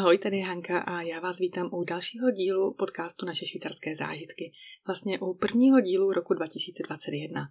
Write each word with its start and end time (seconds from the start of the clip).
Ahoj, 0.00 0.18
tady 0.18 0.36
je 0.36 0.44
Hanka 0.44 0.80
a 0.80 1.02
já 1.02 1.20
vás 1.20 1.38
vítám 1.38 1.68
u 1.72 1.84
dalšího 1.84 2.30
dílu 2.30 2.74
podcastu 2.74 3.26
Naše 3.26 3.46
švýcarské 3.46 3.96
zážitky. 3.96 4.52
Vlastně 4.86 5.20
u 5.20 5.34
prvního 5.34 5.80
dílu 5.80 6.12
roku 6.12 6.34
2021. 6.34 7.48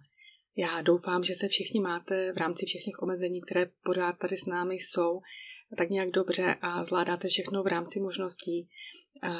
Já 0.56 0.82
doufám, 0.82 1.24
že 1.24 1.34
se 1.34 1.48
všichni 1.48 1.80
máte 1.80 2.32
v 2.32 2.36
rámci 2.36 2.66
všech 2.66 2.84
těch 2.84 3.02
omezení, 3.02 3.40
které 3.40 3.70
pořád 3.84 4.18
tady 4.18 4.36
s 4.36 4.46
námi 4.46 4.74
jsou, 4.74 5.20
tak 5.76 5.90
nějak 5.90 6.10
dobře 6.10 6.56
a 6.62 6.84
zvládáte 6.84 7.28
všechno 7.28 7.62
v 7.62 7.66
rámci 7.66 8.00
možností. 8.00 8.68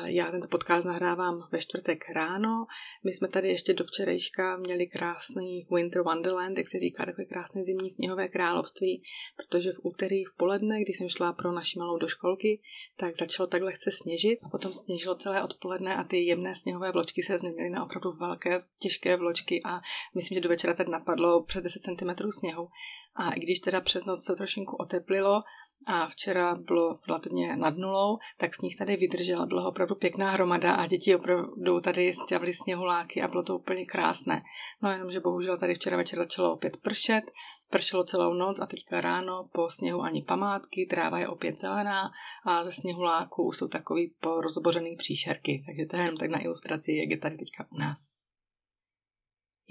Já 0.05 0.31
tento 0.31 0.49
podcast 0.49 0.85
nahrávám 0.85 1.49
ve 1.53 1.59
čtvrtek 1.59 2.09
ráno. 2.09 2.67
My 3.05 3.13
jsme 3.13 3.29
tady 3.29 3.49
ještě 3.49 3.75
do 3.75 3.85
včerejška 3.85 4.57
měli 4.57 4.87
krásný 4.87 5.67
Winter 5.75 6.03
Wonderland, 6.03 6.59
jak 6.59 6.69
se 6.69 6.79
říká, 6.79 7.05
takové 7.05 7.25
krásné 7.25 7.65
zimní 7.65 7.91
sněhové 7.91 8.29
království, 8.29 9.03
protože 9.37 9.73
v 9.73 9.81
úterý 9.83 10.25
v 10.25 10.37
poledne, 10.37 10.81
když 10.81 10.99
jsem 10.99 11.09
šla 11.09 11.33
pro 11.33 11.53
naši 11.53 11.79
malou 11.79 11.99
do 11.99 12.09
školky, 12.09 12.61
tak 12.97 13.17
začalo 13.17 13.47
tak 13.47 13.63
lehce 13.63 13.91
sněžit 13.93 14.39
a 14.43 14.49
potom 14.49 14.73
sněžilo 14.73 15.15
celé 15.15 15.43
odpoledne 15.43 15.97
a 15.97 16.05
ty 16.05 16.25
jemné 16.25 16.55
sněhové 16.55 16.93
vločky 16.93 17.23
se 17.23 17.39
změnily 17.39 17.71
na 17.71 17.85
opravdu 17.85 18.11
velké, 18.21 18.63
těžké 18.79 19.17
vločky 19.17 19.61
a 19.65 19.81
myslím, 20.15 20.37
že 20.37 20.41
do 20.41 20.49
večera 20.49 20.75
tady 20.75 20.91
napadlo 20.91 21.43
přes 21.43 21.63
10 21.63 21.83
cm 21.83 22.31
sněhu. 22.31 22.69
A 23.15 23.33
i 23.33 23.41
když 23.41 23.61
teda 23.61 23.81
přes 23.81 24.05
noc 24.05 24.25
se 24.25 24.37
trošinku 24.37 24.77
oteplilo, 24.77 25.43
a 25.87 26.07
včera 26.07 26.55
bylo 26.55 26.99
relativně 27.09 27.57
nad 27.57 27.77
nulou, 27.77 28.19
tak 28.37 28.55
sníh 28.55 28.77
tady 28.77 28.97
vydržel, 28.97 29.47
byla 29.47 29.69
opravdu 29.69 29.95
pěkná 29.95 30.31
hromada 30.31 30.75
a 30.75 30.87
děti 30.87 31.17
opravdu 31.17 31.81
tady 31.81 32.13
stěvali 32.13 32.55
sněhuláky 32.55 33.23
a 33.23 33.29
bylo 33.29 33.43
to 33.43 33.59
úplně 33.59 33.87
krásné. 33.87 34.43
No 34.83 34.91
jenom, 34.91 35.13
že 35.13 35.21
bohužel 35.21 35.59
tady 35.59 35.75
včera 35.75 35.97
večer 35.97 36.19
začalo 36.19 36.53
opět 36.53 36.77
pršet, 36.77 37.25
pršelo 37.71 38.05
celou 38.05 38.35
noc 38.35 38.61
a 38.61 38.67
teďka 38.67 39.01
ráno 39.01 39.49
po 39.53 39.71
sněhu 39.71 40.01
ani 40.01 40.23
památky, 40.23 40.87
tráva 40.87 41.19
je 41.19 41.29
opět 41.29 41.61
zelená 41.61 42.11
a 42.45 42.65
ze 42.65 42.73
sněhuláků 42.73 43.53
jsou 43.53 43.69
takový 43.69 44.15
porozbořený 44.21 44.97
příšerky, 44.97 45.63
takže 45.67 45.87
to 45.87 45.97
je 45.97 46.03
jenom 46.03 46.17
tak 46.17 46.31
na 46.31 46.43
ilustraci, 46.43 46.93
jak 46.93 47.11
je 47.11 47.19
tady 47.19 47.37
teďka 47.37 47.67
u 47.71 47.79
nás. 47.79 48.20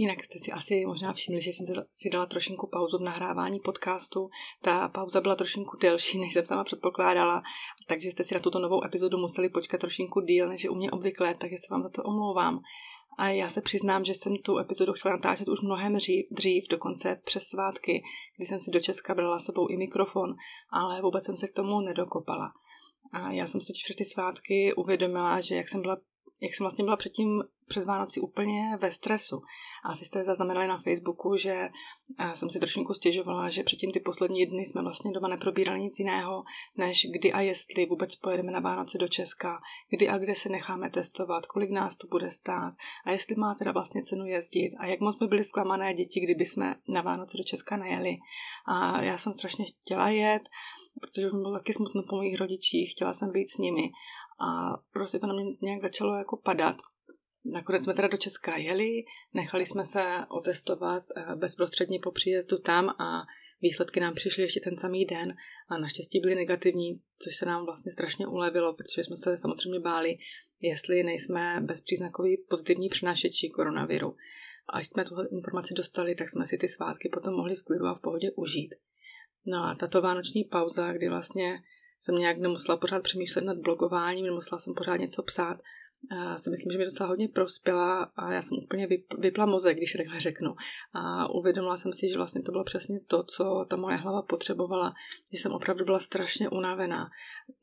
Jinak 0.01 0.23
jste 0.23 0.39
si 0.39 0.51
asi 0.51 0.85
možná 0.85 1.13
všimli, 1.13 1.41
že 1.41 1.49
jsem 1.49 1.65
si 1.93 2.09
dala 2.09 2.25
trošinku 2.25 2.67
pauzu 2.67 2.97
v 2.97 3.01
nahrávání 3.01 3.59
podcastu. 3.59 4.29
Ta 4.61 4.89
pauza 4.89 5.21
byla 5.21 5.35
trošinku 5.35 5.77
delší, 5.77 6.19
než 6.19 6.33
jsem 6.33 6.45
sama 6.45 6.63
předpokládala, 6.63 7.41
takže 7.87 8.11
jste 8.11 8.23
si 8.23 8.33
na 8.33 8.39
tuto 8.39 8.59
novou 8.59 8.83
epizodu 8.83 9.17
museli 9.17 9.49
počkat 9.49 9.81
trošinku 9.81 10.21
díl, 10.21 10.49
než 10.49 10.63
je 10.63 10.69
u 10.69 10.75
mě 10.75 10.91
obvykle, 10.91 11.35
takže 11.35 11.57
se 11.57 11.67
vám 11.71 11.83
za 11.83 11.89
to 11.89 12.03
omlouvám. 12.03 12.59
A 13.17 13.29
já 13.29 13.49
se 13.49 13.61
přiznám, 13.61 14.05
že 14.05 14.13
jsem 14.13 14.37
tu 14.37 14.57
epizodu 14.57 14.93
chtěla 14.93 15.15
natáčet 15.15 15.47
už 15.47 15.61
mnohem 15.61 15.93
dřív, 15.93 16.25
dřív, 16.31 16.63
dokonce 16.69 17.21
přes 17.25 17.43
svátky, 17.43 18.03
kdy 18.37 18.45
jsem 18.45 18.59
si 18.59 18.71
do 18.71 18.79
Česka 18.79 19.15
brala 19.15 19.39
sebou 19.39 19.67
i 19.67 19.77
mikrofon, 19.77 20.35
ale 20.69 21.01
vůbec 21.01 21.25
jsem 21.25 21.37
se 21.37 21.47
k 21.47 21.53
tomu 21.53 21.81
nedokopala. 21.81 22.51
A 23.13 23.31
já 23.31 23.47
jsem 23.47 23.61
si 23.61 23.73
přes 23.83 23.95
ty 23.95 24.05
svátky 24.05 24.73
uvědomila, 24.73 25.41
že 25.41 25.55
jak 25.55 25.69
jsem 25.69 25.81
byla 25.81 25.97
jak 26.41 26.55
jsem 26.55 26.63
vlastně 26.63 26.83
byla 26.83 26.97
předtím 26.97 27.43
před 27.67 27.85
Vánoci 27.85 28.19
úplně 28.19 28.77
ve 28.81 28.91
stresu. 28.91 29.41
A 29.83 29.89
asi 29.89 30.05
jste 30.05 30.23
zaznamenali 30.23 30.67
na 30.67 30.81
Facebooku, 30.81 31.37
že 31.37 31.69
jsem 32.33 32.49
si 32.49 32.59
trošku 32.59 32.93
stěžovala, 32.93 33.49
že 33.49 33.63
předtím 33.63 33.91
ty 33.91 33.99
poslední 33.99 34.45
dny 34.45 34.65
jsme 34.65 34.81
vlastně 34.81 35.11
doma 35.11 35.27
neprobírali 35.27 35.79
nic 35.79 35.99
jiného, 35.99 36.43
než 36.77 37.07
kdy 37.11 37.33
a 37.33 37.41
jestli 37.41 37.85
vůbec 37.85 38.15
pojedeme 38.15 38.51
na 38.51 38.59
Vánoce 38.59 38.97
do 38.97 39.07
Česka, 39.07 39.59
kdy 39.89 40.09
a 40.09 40.17
kde 40.17 40.35
se 40.35 40.49
necháme 40.49 40.89
testovat, 40.89 41.45
kolik 41.45 41.71
nás 41.71 41.97
to 41.97 42.07
bude 42.07 42.31
stát 42.31 42.73
a 43.05 43.11
jestli 43.11 43.35
má 43.35 43.55
teda 43.55 43.71
vlastně 43.71 44.03
cenu 44.03 44.25
jezdit 44.25 44.71
a 44.79 44.85
jak 44.85 44.99
moc 44.99 45.17
by 45.17 45.27
byli 45.27 45.43
zklamané 45.43 45.93
děti, 45.93 46.19
kdyby 46.19 46.45
jsme 46.45 46.75
na 46.87 47.01
Vánoce 47.01 47.37
do 47.37 47.43
Česka 47.43 47.77
nejeli. 47.77 48.17
A 48.65 49.03
já 49.03 49.17
jsem 49.17 49.33
strašně 49.33 49.65
chtěla 49.65 50.09
jet, 50.09 50.41
protože 51.01 51.25
mi 51.25 51.41
bylo 51.41 51.53
taky 51.53 51.73
smutno 51.73 52.03
po 52.09 52.21
mých 52.21 52.39
rodičích, 52.39 52.91
chtěla 52.91 53.13
jsem 53.13 53.31
být 53.31 53.49
s 53.49 53.57
nimi 53.57 53.91
a 54.47 54.77
prostě 54.93 55.19
to 55.19 55.27
na 55.27 55.33
mě 55.33 55.43
nějak 55.61 55.81
začalo 55.81 56.15
jako 56.15 56.37
padat. 56.37 56.75
Nakonec 57.45 57.83
jsme 57.83 57.93
teda 57.93 58.07
do 58.07 58.17
Česka 58.17 58.57
jeli, 58.57 59.03
nechali 59.33 59.65
jsme 59.65 59.85
se 59.85 60.25
otestovat 60.29 61.03
eh, 61.15 61.35
bezprostředně 61.35 61.99
po 62.03 62.11
příjezdu 62.11 62.57
tam 62.57 62.89
a 62.89 63.25
výsledky 63.61 63.99
nám 63.99 64.13
přišly 64.13 64.43
ještě 64.43 64.59
ten 64.59 64.77
samý 64.77 65.05
den 65.05 65.35
a 65.69 65.77
naštěstí 65.77 66.19
byly 66.19 66.35
negativní, 66.35 67.01
což 67.19 67.35
se 67.35 67.45
nám 67.45 67.65
vlastně 67.65 67.91
strašně 67.91 68.27
ulevilo, 68.27 68.73
protože 68.73 69.03
jsme 69.03 69.17
se 69.17 69.37
samozřejmě 69.37 69.79
báli, 69.79 70.17
jestli 70.61 71.03
nejsme 71.03 71.61
bezpříznakoví 71.61 72.37
pozitivní 72.49 72.89
přenášeči 72.89 73.49
koronaviru. 73.49 74.15
Až 74.69 74.87
jsme 74.87 75.05
tuhle 75.05 75.27
informaci 75.27 75.73
dostali, 75.73 76.15
tak 76.15 76.29
jsme 76.29 76.45
si 76.45 76.57
ty 76.57 76.67
svátky 76.67 77.09
potom 77.09 77.33
mohli 77.33 77.55
v 77.55 77.63
klidu 77.63 77.85
a 77.85 77.95
v 77.95 78.01
pohodě 78.01 78.31
užít. 78.35 78.75
No 79.45 79.63
a 79.63 79.75
tato 79.75 80.01
vánoční 80.01 80.43
pauza, 80.43 80.93
kdy 80.93 81.09
vlastně 81.09 81.63
jsem 82.01 82.15
nějak 82.15 82.37
nemusela 82.37 82.77
pořád 82.77 83.03
přemýšlet 83.03 83.45
nad 83.45 83.57
blogováním, 83.57 84.25
nemusela 84.25 84.59
jsem 84.59 84.73
pořád 84.73 84.97
něco 84.97 85.23
psát. 85.23 85.59
Já 86.11 86.37
si 86.37 86.49
myslím, 86.49 86.71
že 86.71 86.77
mi 86.77 86.85
docela 86.85 87.09
hodně 87.09 87.27
prospěla 87.27 88.03
a 88.03 88.33
já 88.33 88.41
jsem 88.41 88.57
úplně 88.57 88.87
vypla 89.17 89.45
mozek, 89.45 89.77
když 89.77 89.93
takhle 89.93 90.19
řeknu. 90.19 90.55
A 90.93 91.29
uvědomila 91.29 91.77
jsem 91.77 91.93
si, 91.93 92.09
že 92.09 92.17
vlastně 92.17 92.41
to 92.41 92.51
bylo 92.51 92.63
přesně 92.63 92.99
to, 93.07 93.23
co 93.23 93.65
ta 93.69 93.75
moje 93.75 93.97
hlava 93.97 94.21
potřebovala, 94.21 94.93
že 95.33 95.39
jsem 95.39 95.51
opravdu 95.51 95.85
byla 95.85 95.99
strašně 95.99 96.49
unavená. 96.49 97.09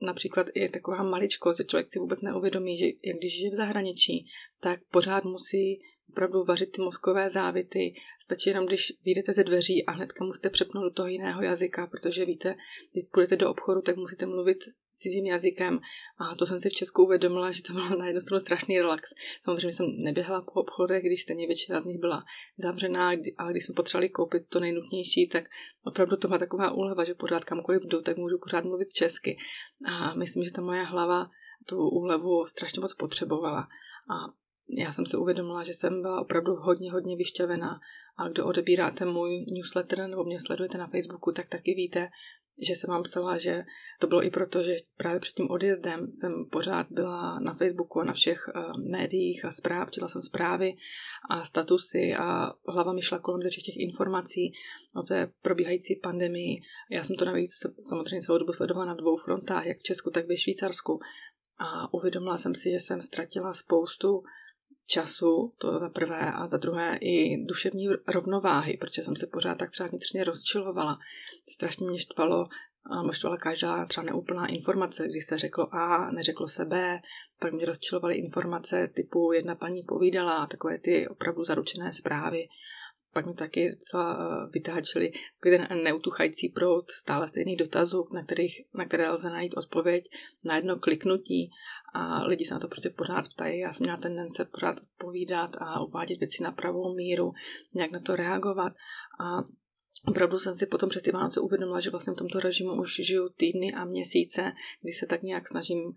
Například 0.02 0.46
i 0.54 0.68
taková 0.68 1.02
maličkost, 1.02 1.58
že 1.58 1.64
člověk 1.64 1.92
si 1.92 1.98
vůbec 1.98 2.20
neuvědomí, 2.20 2.78
že 2.78 2.86
když 3.18 3.36
žije 3.36 3.50
v 3.50 3.54
zahraničí, 3.56 4.26
tak 4.60 4.80
pořád 4.90 5.24
musí 5.24 5.80
opravdu 6.08 6.44
vařit 6.44 6.72
ty 6.72 6.82
mozkové 6.82 7.30
závity. 7.30 7.94
Stačí 8.20 8.50
jenom, 8.50 8.66
když 8.66 8.92
vyjdete 9.04 9.32
ze 9.32 9.44
dveří 9.44 9.86
a 9.86 9.92
hnedka 9.92 10.24
musíte 10.24 10.50
přepnout 10.50 10.84
do 10.84 10.90
toho 10.90 11.08
jiného 11.08 11.42
jazyka, 11.42 11.86
protože 11.86 12.24
víte, 12.24 12.54
když 12.92 13.04
půjdete 13.12 13.36
do 13.36 13.50
obchodu, 13.50 13.82
tak 13.82 13.96
musíte 13.96 14.26
mluvit 14.26 14.58
cizím 14.98 15.26
jazykem 15.26 15.80
a 16.18 16.34
to 16.34 16.46
jsem 16.46 16.60
si 16.60 16.68
v 16.68 16.72
Česku 16.72 17.04
uvědomila, 17.04 17.50
že 17.50 17.62
to 17.62 17.72
bylo 17.72 17.88
na 17.88 18.06
jednu 18.06 18.20
stranu 18.20 18.40
strašný 18.40 18.78
relax. 18.78 19.10
Samozřejmě 19.44 19.72
jsem 19.72 19.86
neběhala 19.96 20.42
po 20.42 20.52
obchodech, 20.52 21.02
když 21.02 21.22
stejně 21.22 21.46
většina 21.46 21.80
z 21.82 21.84
nich 21.84 21.98
byla 21.98 22.24
zavřená, 22.58 23.12
ale 23.38 23.50
když 23.50 23.64
jsme 23.64 23.74
potřebovali 23.74 24.08
koupit 24.08 24.48
to 24.48 24.60
nejnutnější, 24.60 25.28
tak 25.28 25.44
opravdu 25.84 26.16
to 26.16 26.28
má 26.28 26.38
taková 26.38 26.70
úleva, 26.70 27.04
že 27.04 27.14
pořád 27.14 27.44
kamkoliv 27.44 27.82
jdu, 27.84 28.02
tak 28.02 28.16
můžu 28.16 28.38
pořád 28.38 28.64
mluvit 28.64 28.92
česky. 28.92 29.36
A 29.86 30.14
myslím, 30.14 30.44
že 30.44 30.52
ta 30.52 30.62
moje 30.62 30.82
hlava 30.82 31.30
tu 31.66 31.88
úlevu 31.88 32.46
strašně 32.46 32.80
moc 32.80 32.94
potřebovala. 32.94 33.68
A 34.10 34.14
já 34.68 34.92
jsem 34.92 35.06
si 35.06 35.16
uvědomila, 35.16 35.64
že 35.64 35.74
jsem 35.74 36.02
byla 36.02 36.20
opravdu 36.20 36.54
hodně, 36.54 36.92
hodně 36.92 37.16
vyšťavená. 37.16 37.80
A 38.18 38.28
kdo 38.28 38.46
odebíráte 38.46 39.04
můj 39.04 39.44
newsletter 39.52 40.08
nebo 40.08 40.24
mě 40.24 40.40
sledujete 40.40 40.78
na 40.78 40.86
Facebooku, 40.86 41.32
tak 41.32 41.48
taky 41.48 41.74
víte, 41.74 42.08
že 42.62 42.72
jsem 42.72 42.90
vám 42.90 43.02
psala, 43.02 43.38
že 43.38 43.64
to 44.00 44.06
bylo 44.06 44.24
i 44.24 44.30
proto, 44.30 44.62
že 44.62 44.76
právě 44.96 45.20
před 45.20 45.34
tím 45.34 45.50
odjezdem 45.50 46.10
jsem 46.10 46.46
pořád 46.52 46.86
byla 46.90 47.38
na 47.40 47.54
Facebooku 47.54 48.00
a 48.00 48.04
na 48.04 48.12
všech 48.12 48.48
uh, 48.48 48.90
médiích 48.90 49.44
a 49.44 49.50
zpráv, 49.50 49.90
četla 49.90 50.08
jsem 50.08 50.22
zprávy 50.22 50.74
a 51.30 51.44
statusy 51.44 52.14
a 52.18 52.52
hlava 52.68 52.92
mi 52.92 53.02
šla 53.02 53.18
kolem 53.18 53.42
ze 53.42 53.50
všech 53.50 53.64
těch 53.64 53.76
informací 53.76 54.52
o 54.96 55.02
té 55.02 55.32
probíhající 55.42 55.96
pandemii. 55.96 56.60
Já 56.90 57.04
jsem 57.04 57.16
to 57.16 57.24
navíc 57.24 57.50
samozřejmě 57.88 58.22
celou 58.22 58.38
dobu 58.38 58.52
sledovala 58.52 58.86
na 58.86 58.94
dvou 58.94 59.16
frontách, 59.16 59.66
jak 59.66 59.78
v 59.78 59.82
Česku, 59.82 60.10
tak 60.10 60.26
ve 60.28 60.36
Švýcarsku. 60.36 61.00
A 61.58 61.94
uvědomila 61.94 62.38
jsem 62.38 62.54
si, 62.54 62.70
že 62.70 62.80
jsem 62.80 63.02
ztratila 63.02 63.54
spoustu 63.54 64.22
času, 64.86 65.52
to 65.58 65.78
za 65.78 65.88
prvé, 65.88 66.32
a 66.32 66.46
za 66.46 66.56
druhé 66.56 66.98
i 67.00 67.44
duševní 67.44 67.88
rovnováhy, 68.06 68.76
protože 68.76 69.02
jsem 69.02 69.16
se 69.16 69.26
pořád 69.26 69.58
tak 69.58 69.70
třeba 69.70 69.88
vnitřně 69.88 70.24
rozčilovala. 70.24 70.98
Strašně 71.48 71.86
mě 71.86 71.98
štvalo, 71.98 72.48
nebo 72.96 73.12
štvala 73.12 73.36
každá 73.36 73.86
třeba 73.86 74.04
neúplná 74.04 74.46
informace, 74.46 75.08
když 75.08 75.26
se 75.26 75.38
řeklo 75.38 75.74
A, 75.74 76.10
neřeklo 76.10 76.48
se 76.48 76.64
B, 76.64 77.00
pak 77.40 77.52
mě 77.52 77.66
rozčilovaly 77.66 78.14
informace 78.14 78.88
typu 78.94 79.32
jedna 79.32 79.54
paní 79.54 79.82
povídala, 79.82 80.46
takové 80.46 80.78
ty 80.78 81.08
opravdu 81.08 81.44
zaručené 81.44 81.92
zprávy. 81.92 82.48
Pak 83.12 83.26
mi 83.26 83.34
taky 83.34 83.70
docela 83.70 84.18
eh, 84.18 84.50
vytáčeli 84.52 85.12
ten 85.42 85.82
neutuchající 85.82 86.48
proud 86.48 86.90
stále 86.90 87.28
stejných 87.28 87.56
dotazů, 87.56 88.08
na, 88.12 88.24
kterých, 88.24 88.60
na 88.74 88.84
které 88.84 89.10
lze 89.10 89.30
najít 89.30 89.56
odpověď 89.56 90.04
na 90.44 90.56
jedno 90.56 90.78
kliknutí 90.78 91.50
a 91.96 92.24
lidi 92.26 92.44
se 92.44 92.54
na 92.54 92.60
to 92.60 92.68
prostě 92.68 92.90
pořád 92.90 93.28
ptají. 93.28 93.58
Já 93.58 93.72
jsem 93.72 93.84
měla 93.84 93.98
tendence 93.98 94.44
pořád 94.44 94.76
odpovídat 94.80 95.56
a 95.60 95.80
uvádět 95.80 96.18
věci 96.18 96.42
na 96.42 96.52
pravou 96.52 96.94
míru, 96.94 97.32
nějak 97.74 97.90
na 97.90 98.00
to 98.00 98.16
reagovat 98.16 98.72
a 99.20 99.44
Opravdu 100.08 100.38
jsem 100.38 100.54
si 100.54 100.66
potom 100.66 100.88
přes 100.88 101.02
ty 101.02 101.12
Vánoce 101.12 101.40
uvědomila, 101.40 101.80
že 101.80 101.90
vlastně 101.90 102.12
v 102.12 102.16
tomto 102.16 102.40
režimu 102.40 102.72
už 102.80 102.94
žiju 102.94 103.28
týdny 103.28 103.74
a 103.74 103.84
měsíce, 103.84 104.52
kdy 104.82 104.92
se 104.92 105.06
tak 105.06 105.22
nějak 105.22 105.48
snažím 105.48 105.92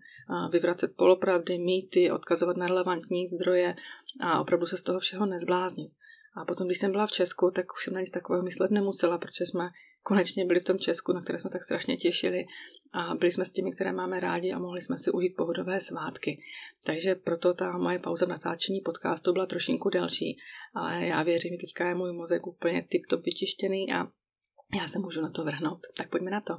vyvracet 0.52 0.96
polopravdy, 0.96 1.58
mýty, 1.58 2.10
odkazovat 2.10 2.56
na 2.56 2.66
relevantní 2.66 3.28
zdroje 3.28 3.76
a 4.20 4.40
opravdu 4.40 4.66
se 4.66 4.76
z 4.76 4.82
toho 4.82 4.98
všeho 5.00 5.26
nezbláznit. 5.26 5.92
A 6.34 6.44
potom, 6.44 6.66
když 6.66 6.78
jsem 6.78 6.90
byla 6.90 7.06
v 7.06 7.12
Česku, 7.12 7.50
tak 7.50 7.66
už 7.74 7.84
jsem 7.84 7.94
na 7.94 8.00
nic 8.00 8.10
takového 8.10 8.44
myslet 8.44 8.70
nemusela, 8.70 9.18
protože 9.18 9.46
jsme 9.46 9.70
konečně 10.02 10.44
byli 10.44 10.60
v 10.60 10.64
tom 10.64 10.78
Česku, 10.78 11.12
na 11.12 11.22
které 11.22 11.38
jsme 11.38 11.50
tak 11.50 11.64
strašně 11.64 11.96
těšili 11.96 12.44
a 12.92 13.14
byli 13.14 13.30
jsme 13.30 13.44
s 13.44 13.52
těmi, 13.52 13.72
které 13.72 13.92
máme 13.92 14.20
rádi 14.20 14.52
a 14.52 14.58
mohli 14.58 14.80
jsme 14.80 14.98
si 14.98 15.10
užít 15.10 15.36
pohodové 15.36 15.80
svátky. 15.80 16.42
Takže 16.84 17.14
proto 17.14 17.54
ta 17.54 17.78
moje 17.78 17.98
pauza 17.98 18.26
v 18.26 18.28
natáčení 18.28 18.80
podcastu 18.80 19.32
byla 19.32 19.46
trošinku 19.46 19.90
delší, 19.90 20.38
ale 20.74 21.06
já 21.06 21.22
věřím, 21.22 21.52
že 21.52 21.66
teďka 21.66 21.88
je 21.88 21.94
můj 21.94 22.12
mozek 22.12 22.46
úplně 22.46 22.82
tip-top 22.82 23.22
vyčištěný 23.22 23.92
a 23.92 24.06
já 24.76 24.88
se 24.88 24.98
můžu 24.98 25.20
na 25.20 25.30
to 25.30 25.44
vrhnout. 25.44 25.80
Tak 25.96 26.10
pojďme 26.10 26.30
na 26.30 26.40
to. 26.40 26.54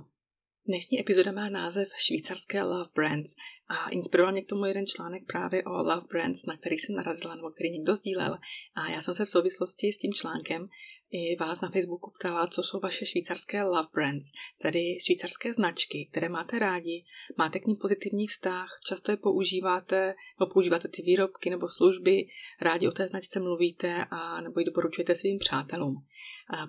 Dnešní 0.68 1.00
epizoda 1.00 1.32
má 1.32 1.50
název 1.50 1.90
Švýcarské 1.98 2.64
Love 2.64 2.90
Brands 2.96 3.36
a 3.68 3.90
inspiroval 3.90 4.32
mě 4.32 4.42
k 4.42 4.50
tomu 4.50 4.66
jeden 4.66 4.86
článek 4.86 5.24
právě 5.26 5.64
o 5.64 5.72
Love 5.72 6.08
Brands, 6.10 6.46
na 6.46 6.58
který 6.58 6.78
jsem 6.78 6.96
narazila, 6.96 7.36
nebo 7.36 7.50
který 7.50 7.70
někdo 7.70 7.96
sdílel. 7.96 8.38
A 8.76 8.90
já 8.92 9.02
jsem 9.02 9.16
se 9.16 9.26
v 9.26 9.30
souvislosti 9.30 9.94
s 9.94 9.98
tím 9.98 10.14
článkem 10.14 10.70
i 11.12 11.36
vás 11.36 11.62
na 11.62 11.70
Facebooku 11.70 12.12
ptala, 12.20 12.48
co 12.48 12.64
jsou 12.64 12.80
vaše 12.80 13.06
švýcarské 13.06 13.64
love 13.64 13.90
brands, 13.94 14.32
tedy 14.62 14.98
švýcarské 15.06 15.54
značky, 15.54 16.08
které 16.12 16.30
máte 16.30 16.60
rádi, 16.60 17.06
máte 17.38 17.60
k 17.60 17.66
ním 17.66 17.78
pozitivní 17.78 18.28
vztah, 18.28 18.80
často 18.88 19.12
je 19.12 19.18
používáte, 19.18 20.14
nebo 20.40 20.54
používáte 20.54 20.88
ty 20.88 21.02
výrobky 21.02 21.50
nebo 21.50 21.68
služby, 21.68 22.28
rádi 22.62 22.88
o 22.88 22.92
té 22.92 23.08
značce 23.08 23.40
mluvíte 23.40 24.06
a 24.12 24.42
nebo 24.42 24.60
ji 24.60 24.66
doporučujete 24.66 25.16
svým 25.16 25.40
přátelům. 25.40 25.96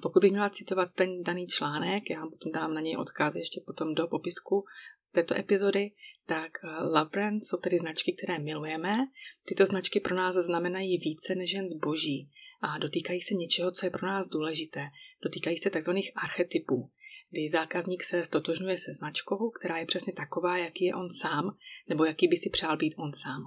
Pokud 0.02 0.20
bych 0.20 0.30
měla 0.30 0.50
citovat 0.50 0.94
ten 0.94 1.22
daný 1.22 1.46
článek, 1.46 2.10
já 2.10 2.26
potom 2.26 2.52
dám 2.52 2.74
na 2.74 2.80
něj 2.80 2.96
odkaz 2.96 3.34
ještě 3.34 3.60
potom 3.66 3.94
do 3.94 4.08
popisku 4.08 4.64
této 5.12 5.36
epizody, 5.36 5.90
tak 6.26 6.52
eh, 6.64 6.82
Love 6.82 7.10
Brand 7.12 7.44
jsou 7.44 7.56
tedy 7.56 7.78
značky, 7.78 8.12
které 8.12 8.38
milujeme. 8.38 8.96
Tyto 9.44 9.66
značky 9.66 10.00
pro 10.00 10.16
nás 10.16 10.36
znamenají 10.36 10.98
více 10.98 11.34
než 11.34 11.52
jen 11.52 11.68
zboží 11.68 12.30
a 12.60 12.78
dotýkají 12.78 13.22
se 13.22 13.34
něčeho, 13.34 13.70
co 13.70 13.86
je 13.86 13.90
pro 13.90 14.06
nás 14.06 14.28
důležité. 14.28 14.88
Dotýkají 15.22 15.58
se 15.58 15.70
tzv. 15.70 15.90
archetypů, 16.16 16.90
kdy 17.30 17.48
zákazník 17.50 18.04
se 18.04 18.24
stotožňuje 18.24 18.78
se 18.78 18.92
značkou, 18.94 19.50
která 19.50 19.78
je 19.78 19.86
přesně 19.86 20.12
taková, 20.12 20.58
jaký 20.58 20.84
je 20.84 20.94
on 20.94 21.08
sám, 21.20 21.56
nebo 21.88 22.04
jaký 22.04 22.28
by 22.28 22.36
si 22.36 22.50
přál 22.50 22.76
být 22.76 22.94
on 22.98 23.12
sám. 23.14 23.42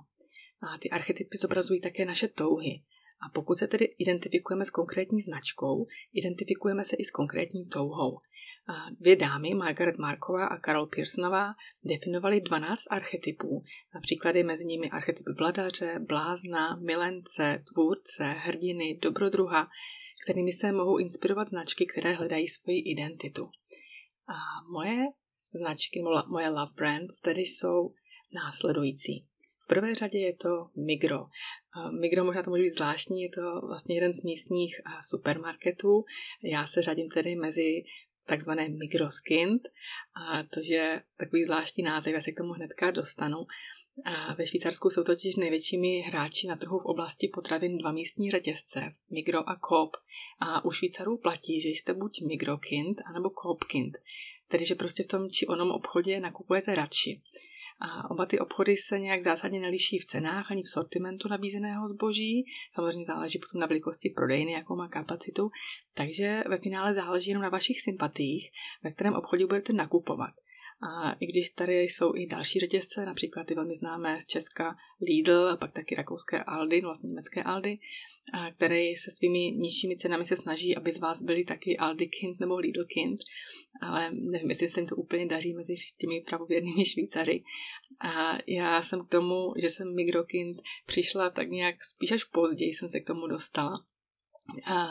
A 0.61 0.77
ty 0.77 0.89
archetypy 0.89 1.37
zobrazují 1.37 1.81
také 1.81 2.05
naše 2.05 2.27
touhy. 2.27 2.83
A 3.21 3.29
pokud 3.33 3.59
se 3.59 3.67
tedy 3.67 3.85
identifikujeme 3.85 4.65
s 4.65 4.69
konkrétní 4.69 5.21
značkou, 5.21 5.87
identifikujeme 6.13 6.83
se 6.83 6.95
i 6.95 7.05
s 7.05 7.11
konkrétní 7.11 7.65
touhou. 7.65 8.17
Dvě 8.99 9.15
dámy, 9.15 9.53
Margaret 9.53 9.97
Marková 9.97 10.45
a 10.45 10.57
Karol 10.57 10.85
Pearsonová, 10.85 11.53
definovaly 11.83 12.41
12 12.41 12.83
archetypů. 12.89 13.63
Například 13.93 14.35
je 14.35 14.43
mezi 14.43 14.65
nimi 14.65 14.89
archetypy 14.89 15.31
vladaře, 15.37 15.99
blázna, 16.07 16.75
milence, 16.75 17.63
tvůrce, 17.73 18.23
hrdiny, 18.23 18.99
dobrodruha, 19.01 19.67
kterými 20.25 20.51
se 20.51 20.71
mohou 20.71 20.97
inspirovat 20.97 21.49
značky, 21.49 21.85
které 21.85 22.13
hledají 22.13 22.47
svoji 22.47 22.79
identitu. 22.79 23.49
A 24.27 24.37
moje 24.71 25.05
značky, 25.53 26.01
moje 26.27 26.49
love 26.49 26.71
brands, 26.75 27.19
tedy 27.19 27.41
jsou 27.41 27.93
následující. 28.33 29.27
V 29.65 29.67
prvé 29.67 29.95
řadě 29.95 30.19
je 30.19 30.35
to 30.35 30.49
Migro. 30.85 31.25
Migro 31.99 32.23
možná 32.23 32.43
to 32.43 32.49
může 32.49 32.63
být 32.63 32.73
zvláštní, 32.73 33.21
je 33.21 33.29
to 33.29 33.67
vlastně 33.67 33.95
jeden 33.95 34.13
z 34.13 34.23
místních 34.23 34.75
supermarketů. 35.09 36.05
Já 36.43 36.67
se 36.67 36.81
řadím 36.81 37.09
tedy 37.09 37.35
mezi 37.35 37.83
takzvané 38.27 38.69
Migroskind, 38.69 39.61
což 40.53 40.67
je 40.67 41.03
takový 41.17 41.45
zvláštní 41.45 41.83
název, 41.83 42.13
já 42.13 42.21
se 42.21 42.31
k 42.31 42.37
tomu 42.37 42.53
hnedka 42.53 42.91
dostanu. 42.91 43.37
A 44.05 44.33
ve 44.33 44.45
Švýcarsku 44.45 44.89
jsou 44.89 45.03
totiž 45.03 45.35
největšími 45.35 45.99
hráči 45.99 46.47
na 46.47 46.55
trhu 46.55 46.79
v 46.79 46.85
oblasti 46.85 47.27
potravin 47.27 47.77
dva 47.77 47.91
místní 47.91 48.31
řetězce, 48.31 48.81
Migro 49.09 49.49
a 49.49 49.59
Coop. 49.69 49.97
A 50.39 50.65
u 50.65 50.71
Švýcarů 50.71 51.17
platí, 51.17 51.61
že 51.61 51.69
jste 51.69 51.93
buď 51.93 52.21
Migrokind, 52.21 53.01
anebo 53.05 53.29
Coopkind, 53.29 53.97
tedy 54.47 54.65
že 54.65 54.75
prostě 54.75 55.03
v 55.03 55.07
tom 55.07 55.29
či 55.29 55.47
onom 55.47 55.71
obchodě 55.71 56.19
nakupujete 56.19 56.75
radši. 56.75 57.21
A 57.79 58.11
oba 58.11 58.25
ty 58.25 58.39
obchody 58.39 58.77
se 58.77 58.99
nějak 58.99 59.23
zásadně 59.23 59.59
neliší 59.59 59.99
v 59.99 60.05
cenách 60.05 60.51
ani 60.51 60.63
v 60.63 60.69
sortimentu 60.69 61.27
nabízeného 61.27 61.89
zboží. 61.89 62.45
Samozřejmě 62.73 63.05
záleží 63.05 63.39
potom 63.39 63.61
na 63.61 63.67
velikosti 63.67 64.09
prodejny, 64.09 64.51
jakou 64.51 64.75
má 64.75 64.87
kapacitu. 64.87 65.49
Takže 65.93 66.43
ve 66.49 66.57
finále 66.57 66.93
záleží 66.93 67.29
jenom 67.29 67.43
na 67.43 67.49
vašich 67.49 67.81
sympatiích, 67.81 68.51
ve 68.83 68.91
kterém 68.91 69.13
obchodě 69.13 69.45
budete 69.45 69.73
nakupovat. 69.73 70.33
A 70.81 71.11
i 71.19 71.25
když 71.25 71.49
tady 71.49 71.81
jsou 71.81 72.15
i 72.15 72.27
další 72.27 72.59
řetězce, 72.59 73.05
například 73.05 73.47
ty 73.47 73.55
velmi 73.55 73.77
známé 73.77 74.19
z 74.19 74.27
Česka 74.27 74.75
Lidl 75.01 75.49
a 75.53 75.57
pak 75.57 75.71
taky 75.71 75.95
rakouské 75.95 76.43
Aldi, 76.43 76.81
no 76.81 76.87
vlastně 76.87 77.07
německé 77.07 77.43
Aldi, 77.43 77.79
které 78.55 78.83
se 79.03 79.11
svými 79.11 79.51
nižšími 79.51 79.97
cenami 79.97 80.25
se 80.25 80.37
snaží, 80.37 80.75
aby 80.75 80.91
z 80.91 80.99
vás 80.99 81.21
byli 81.21 81.43
taky 81.43 81.77
Aldi 81.77 82.07
Kind 82.07 82.39
nebo 82.39 82.57
Lidl 82.57 82.85
Kind, 82.85 83.19
ale 83.81 84.11
nevím, 84.11 84.49
jestli 84.49 84.69
se 84.69 84.79
jim 84.79 84.87
to 84.87 84.95
úplně 84.95 85.25
daří 85.25 85.53
mezi 85.53 85.75
těmi 85.97 86.21
pravověrnými 86.21 86.85
Švýcaři. 86.85 87.43
A 87.99 88.37
já 88.47 88.81
jsem 88.81 89.05
k 89.05 89.09
tomu, 89.09 89.53
že 89.61 89.69
jsem 89.69 89.95
Migrokind 89.95 90.61
přišla 90.85 91.29
tak 91.29 91.49
nějak 91.49 91.83
spíš 91.83 92.11
až 92.11 92.23
později 92.23 92.73
jsem 92.73 92.89
se 92.89 92.99
k 92.99 93.07
tomu 93.07 93.27
dostala. 93.27 93.85
A 94.65 94.87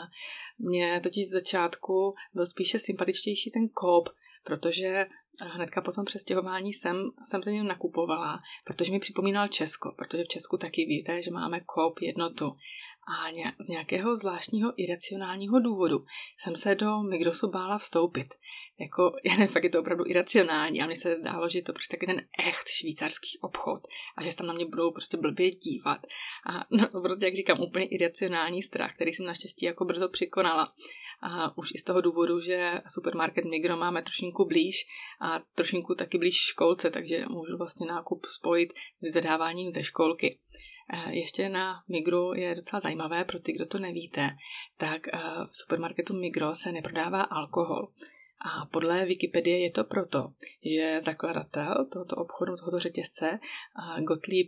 mě 0.59 0.99
totiž 1.03 1.27
z 1.27 1.31
začátku 1.31 2.13
byl 2.33 2.45
spíše 2.45 2.79
sympatičtější 2.79 3.51
ten 3.51 3.69
kop, 3.69 4.09
protože 4.43 5.05
hnedka 5.41 5.81
po 5.81 5.91
tom 5.91 6.05
přestěhování 6.05 6.73
jsem, 6.73 6.95
jsem 7.29 7.41
to 7.41 7.49
něm 7.49 7.67
nakupovala, 7.67 8.39
protože 8.65 8.91
mi 8.91 8.99
připomínal 8.99 9.47
Česko, 9.47 9.91
protože 9.97 10.23
v 10.23 10.27
Česku 10.27 10.57
taky 10.57 10.85
víte, 10.85 11.21
že 11.21 11.31
máme 11.31 11.59
kop 11.59 11.99
jednotu. 12.01 12.55
A 13.07 13.31
z 13.59 13.67
nějakého 13.67 14.15
zvláštního 14.15 14.73
iracionálního 14.77 15.59
důvodu 15.59 16.05
jsem 16.39 16.55
se 16.55 16.75
do 16.75 16.99
Migrosu 17.03 17.49
bála 17.49 17.77
vstoupit. 17.77 18.27
Jako, 18.79 19.11
já 19.23 19.31
nevím, 19.31 19.47
fakt 19.47 19.63
je 19.63 19.69
to 19.69 19.79
opravdu 19.79 20.03
iracionální 20.07 20.81
a 20.81 20.85
mně 20.85 20.95
se 20.95 21.15
zdálo, 21.15 21.49
že 21.49 21.57
je 21.57 21.63
to 21.63 21.73
prostě 21.73 21.97
taky 21.97 22.05
ten 22.05 22.21
echt 22.47 22.67
švýcarský 22.67 23.39
obchod 23.41 23.81
a 24.17 24.23
že 24.23 24.31
se 24.31 24.37
tam 24.37 24.47
na 24.47 24.53
mě 24.53 24.65
budou 24.65 24.91
prostě 24.91 25.17
blbě 25.17 25.51
dívat. 25.51 25.99
A 26.49 26.65
no, 26.71 27.01
prostě, 27.01 27.25
jak 27.25 27.35
říkám, 27.35 27.61
úplně 27.61 27.85
iracionální 27.85 28.61
strach, 28.61 28.95
který 28.95 29.13
jsem 29.13 29.25
naštěstí 29.25 29.65
jako 29.65 29.85
brzo 29.85 30.09
překonala. 30.09 30.67
A 31.21 31.57
už 31.57 31.71
i 31.75 31.77
z 31.77 31.83
toho 31.83 32.01
důvodu, 32.01 32.41
že 32.41 32.81
supermarket 32.93 33.45
Migro 33.45 33.77
máme 33.77 34.01
trošinku 34.01 34.45
blíž 34.45 34.75
a 35.21 35.39
trošinku 35.55 35.95
taky 35.95 36.17
blíž 36.17 36.35
školce, 36.35 36.91
takže 36.91 37.25
můžu 37.29 37.57
vlastně 37.57 37.87
nákup 37.87 38.25
spojit 38.25 38.73
s 39.01 39.13
zadáváním 39.13 39.71
ze 39.71 39.83
školky. 39.83 40.39
Ještě 41.09 41.49
na 41.49 41.83
Migru 41.87 42.33
je 42.33 42.55
docela 42.55 42.79
zajímavé, 42.79 43.23
pro 43.23 43.39
ty, 43.39 43.51
kdo 43.51 43.65
to 43.65 43.79
nevíte, 43.79 44.29
tak 44.77 45.07
v 45.51 45.57
supermarketu 45.57 46.17
Migro 46.17 46.55
se 46.55 46.71
neprodává 46.71 47.21
alkohol. 47.21 47.87
A 48.39 48.65
podle 48.65 49.05
Wikipedie 49.05 49.59
je 49.59 49.71
to 49.71 49.83
proto, 49.83 50.33
že 50.65 51.01
zakladatel 51.01 51.85
tohoto 51.91 52.15
obchodu, 52.15 52.55
tohoto 52.55 52.79
řetězce, 52.79 53.39
Gottlieb 53.99 54.47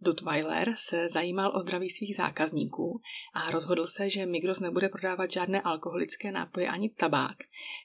Duttweiler, 0.00 0.74
se 0.76 1.08
zajímal 1.08 1.56
o 1.56 1.60
zdraví 1.60 1.90
svých 1.90 2.16
zákazníků 2.16 3.00
a 3.34 3.50
rozhodl 3.50 3.86
se, 3.86 4.10
že 4.10 4.26
Migros 4.26 4.60
nebude 4.60 4.88
prodávat 4.88 5.30
žádné 5.30 5.62
alkoholické 5.62 6.32
nápoje 6.32 6.68
ani 6.68 6.90
tabák, 6.90 7.36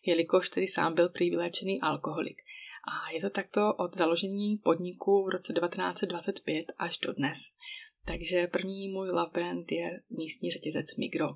jelikož 0.05 0.49
tedy 0.49 0.67
sám 0.67 0.93
byl 0.93 1.09
prý 1.09 1.29
vyléčený 1.29 1.81
alkoholik. 1.81 2.41
A 2.87 3.11
je 3.11 3.21
to 3.21 3.29
takto 3.29 3.73
od 3.73 3.95
založení 3.95 4.57
podniku 4.57 5.25
v 5.25 5.29
roce 5.29 5.53
1925 5.53 6.65
až 6.77 6.97
do 6.97 7.13
dnes. 7.13 7.39
Takže 8.07 8.47
první 8.47 8.89
můj 8.89 9.09
love 9.09 9.31
brand 9.33 9.71
je 9.71 10.01
místní 10.09 10.51
řetězec 10.51 10.95
Migro. 10.95 11.27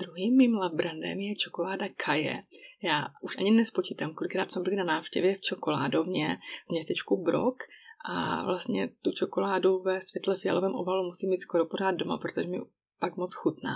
Druhým 0.00 0.36
mým 0.36 0.54
love 0.54 0.76
brandem 0.76 1.20
je 1.20 1.36
čokoláda 1.36 1.86
Kaje. 1.88 2.42
Já 2.82 3.06
už 3.22 3.38
ani 3.38 3.50
nespočítám, 3.50 4.14
kolikrát 4.14 4.50
jsme 4.50 4.62
byli 4.62 4.76
na 4.76 4.84
návštěvě 4.84 5.36
v 5.36 5.40
čokoládovně 5.40 6.38
v 6.68 6.70
městečku 6.70 7.22
Brok 7.22 7.56
a 8.08 8.44
vlastně 8.44 8.88
tu 9.02 9.12
čokoládu 9.12 9.82
ve 9.82 10.00
světle 10.00 10.36
fialovém 10.36 10.74
ovalu 10.74 11.06
musím 11.06 11.30
mít 11.30 11.40
skoro 11.40 11.66
pořád 11.66 11.90
doma, 11.90 12.18
protože 12.18 12.48
mi 12.48 12.58
pak 13.00 13.16
moc 13.16 13.34
chutná. 13.34 13.74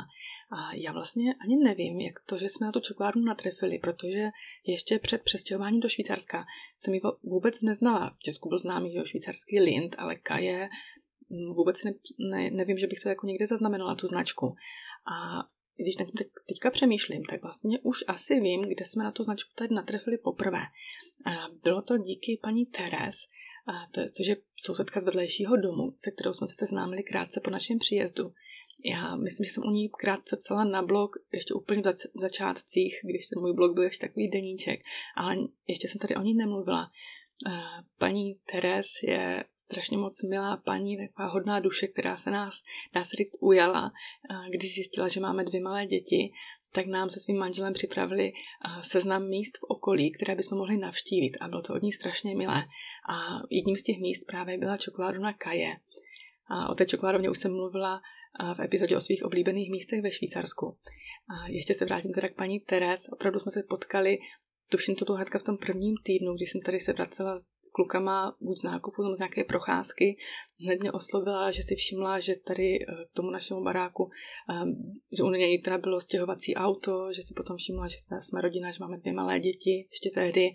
A 0.52 0.74
já 0.74 0.92
vlastně 0.92 1.34
ani 1.34 1.56
nevím, 1.56 2.00
jak 2.00 2.14
to, 2.26 2.38
že 2.38 2.48
jsme 2.48 2.66
na 2.66 2.72
tu 2.72 2.80
čokoládu 2.80 3.20
natrefili, 3.20 3.78
protože 3.78 4.28
ještě 4.66 4.98
před 4.98 5.22
přestěhováním 5.22 5.80
do 5.80 5.88
Švýcarska 5.88 6.44
jsem 6.78 6.94
ji 6.94 7.00
vůbec 7.22 7.62
neznala. 7.62 8.10
V 8.18 8.22
Česku 8.22 8.48
byl 8.48 8.58
známý 8.58 8.94
jo, 8.94 9.04
švýcarský 9.04 9.60
Lind, 9.60 9.96
ale 9.98 10.16
Kaje 10.16 10.68
vůbec 11.56 11.84
ne, 11.84 11.92
ne, 12.30 12.50
nevím, 12.50 12.78
že 12.78 12.86
bych 12.86 13.00
to 13.00 13.08
jako 13.08 13.26
někde 13.26 13.46
zaznamenala, 13.46 13.94
tu 13.94 14.06
značku. 14.06 14.54
A 15.12 15.44
když 15.76 15.96
nad 15.96 16.04
tím 16.04 16.26
teďka 16.48 16.70
přemýšlím, 16.70 17.24
tak 17.24 17.42
vlastně 17.42 17.78
už 17.82 18.04
asi 18.08 18.40
vím, 18.40 18.62
kde 18.62 18.84
jsme 18.84 19.04
na 19.04 19.10
tu 19.10 19.24
značku 19.24 19.50
tady 19.54 19.74
natrefili 19.74 20.18
poprvé. 20.18 20.62
Bylo 21.62 21.82
to 21.82 21.98
díky 21.98 22.40
paní 22.42 22.66
Teres, 22.66 23.16
to, 23.90 24.00
což 24.00 24.26
je 24.26 24.36
sousedka 24.64 25.00
z 25.00 25.04
vedlejšího 25.04 25.56
domu, 25.56 25.94
se 25.98 26.10
kterou 26.10 26.32
jsme 26.32 26.48
se 26.48 26.54
seznámili 26.58 27.02
krátce 27.02 27.40
po 27.40 27.50
našem 27.50 27.78
příjezdu. 27.78 28.32
Já 28.84 29.16
myslím, 29.16 29.44
že 29.44 29.52
jsem 29.52 29.62
u 29.66 29.70
ní 29.70 29.88
krátce 29.88 30.36
psala 30.36 30.64
na 30.64 30.82
blog, 30.82 31.16
ještě 31.32 31.54
úplně 31.54 31.82
v 31.82 32.20
začátcích, 32.20 33.00
když 33.04 33.28
ten 33.28 33.42
můj 33.42 33.52
blog 33.54 33.74
byl 33.74 33.82
ještě 33.82 34.06
takový 34.06 34.28
deníček, 34.30 34.80
ale 35.16 35.36
ještě 35.68 35.88
jsem 35.88 35.98
tady 35.98 36.16
o 36.16 36.22
ní 36.22 36.34
nemluvila. 36.34 36.90
Paní 37.98 38.34
Teres 38.52 38.86
je 39.02 39.44
strašně 39.70 39.98
moc 39.98 40.22
milá 40.22 40.56
paní, 40.56 40.96
taková 40.96 41.28
hodná 41.28 41.60
duše, 41.60 41.86
která 41.86 42.16
se 42.16 42.30
nás, 42.30 42.54
dá 42.94 43.04
se 43.04 43.16
říct, 43.16 43.36
ujala, 43.40 43.92
když 44.50 44.74
zjistila, 44.74 45.08
že 45.08 45.20
máme 45.20 45.44
dvě 45.44 45.60
malé 45.60 45.86
děti, 45.86 46.32
tak 46.72 46.86
nám 46.86 47.10
se 47.10 47.20
svým 47.20 47.38
manželem 47.38 47.72
připravili 47.72 48.32
seznam 48.82 49.28
míst 49.28 49.58
v 49.58 49.62
okolí, 49.62 50.12
které 50.12 50.34
bychom 50.34 50.58
mohli 50.58 50.76
navštívit 50.76 51.36
a 51.40 51.48
bylo 51.48 51.62
to 51.62 51.74
od 51.74 51.82
ní 51.82 51.92
strašně 51.92 52.36
milé. 52.36 52.64
A 53.08 53.40
jedním 53.50 53.76
z 53.76 53.82
těch 53.82 53.98
míst 53.98 54.24
právě 54.26 54.58
byla 54.58 54.76
čokoládovna 54.76 55.32
Kaje. 55.32 55.76
A 56.46 56.68
o 56.68 56.74
té 56.74 56.86
čokoládovně 56.86 57.30
už 57.30 57.38
jsem 57.38 57.52
mluvila 57.52 58.00
v 58.56 58.60
epizodě 58.60 58.96
o 58.96 59.00
svých 59.00 59.24
oblíbených 59.24 59.70
místech 59.70 60.02
ve 60.02 60.10
Švýcarsku. 60.10 60.78
A 61.30 61.48
ještě 61.48 61.74
se 61.74 61.84
vrátím 61.84 62.12
teda 62.12 62.28
k 62.28 62.36
paní 62.36 62.60
Teres. 62.60 63.08
Opravdu 63.12 63.38
jsme 63.38 63.52
se 63.52 63.62
potkali 63.68 64.18
tuším 64.70 64.94
to 64.94 65.04
bylo 65.04 65.16
hnedka 65.16 65.38
v 65.38 65.42
tom 65.42 65.56
prvním 65.56 65.94
týdnu, 66.02 66.34
když 66.34 66.52
jsem 66.52 66.60
tady 66.60 66.80
se 66.80 66.92
vracela 66.92 67.40
klukama 67.72 68.36
buď 68.40 68.58
z 68.58 68.62
nákupu 68.62 69.02
nebo 69.02 69.16
z 69.16 69.18
nějaké 69.18 69.44
procházky, 69.44 70.16
hned 70.64 70.80
mě 70.80 70.92
oslovila, 70.92 71.50
že 71.50 71.62
si 71.62 71.74
všimla, 71.74 72.20
že 72.20 72.34
tady 72.46 72.78
eh, 72.82 73.04
k 73.12 73.12
tomu 73.12 73.30
našemu 73.30 73.64
baráku, 73.64 74.10
ehm, 74.50 74.92
že 75.12 75.22
u 75.22 75.30
něj 75.30 75.62
teda 75.62 75.78
bylo 75.78 76.00
stěhovací 76.00 76.54
auto, 76.54 77.12
že 77.12 77.22
si 77.22 77.34
potom 77.34 77.56
všimla, 77.56 77.88
že 77.88 77.96
jsme 78.20 78.40
rodina, 78.40 78.72
že 78.72 78.78
máme 78.80 78.98
dvě 78.98 79.12
malé 79.12 79.40
děti 79.40 79.88
ještě 79.90 80.10
tehdy 80.14 80.50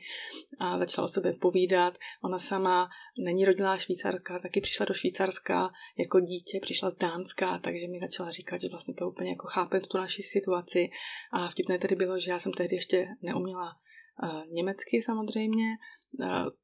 a 0.60 0.80
začala 0.80 1.06
o 1.06 1.08
sobě 1.08 1.34
povídat. 1.34 1.98
Ona 2.24 2.40
sama 2.40 2.90
není 3.24 3.46
rodilá 3.46 3.78
Švýcarka, 3.78 4.40
taky 4.40 4.62
přišla 4.62 4.86
do 4.86 4.94
Švýcarska 4.94 5.70
jako 5.98 6.20
dítě, 6.20 6.60
přišla 6.62 6.90
z 6.90 6.96
Dánska, 6.96 7.60
takže 7.60 7.88
mi 7.88 8.00
začala 8.00 8.32
říkat, 8.32 8.62
že 8.62 8.70
vlastně 8.70 8.94
to 8.94 9.10
úplně 9.10 9.30
jako 9.30 9.48
chápe 9.48 9.80
tu 9.80 9.98
naši 9.98 10.24
situaci. 10.24 10.90
A 11.32 11.50
vtipné 11.50 11.80
tedy 11.80 11.96
bylo, 11.96 12.20
že 12.20 12.32
já 12.32 12.40
jsem 12.40 12.52
tehdy 12.52 12.76
ještě 12.76 13.08
neuměla 13.22 13.76
uh, 14.24 14.54
německy 14.54 15.02
samozřejmě, 15.02 15.66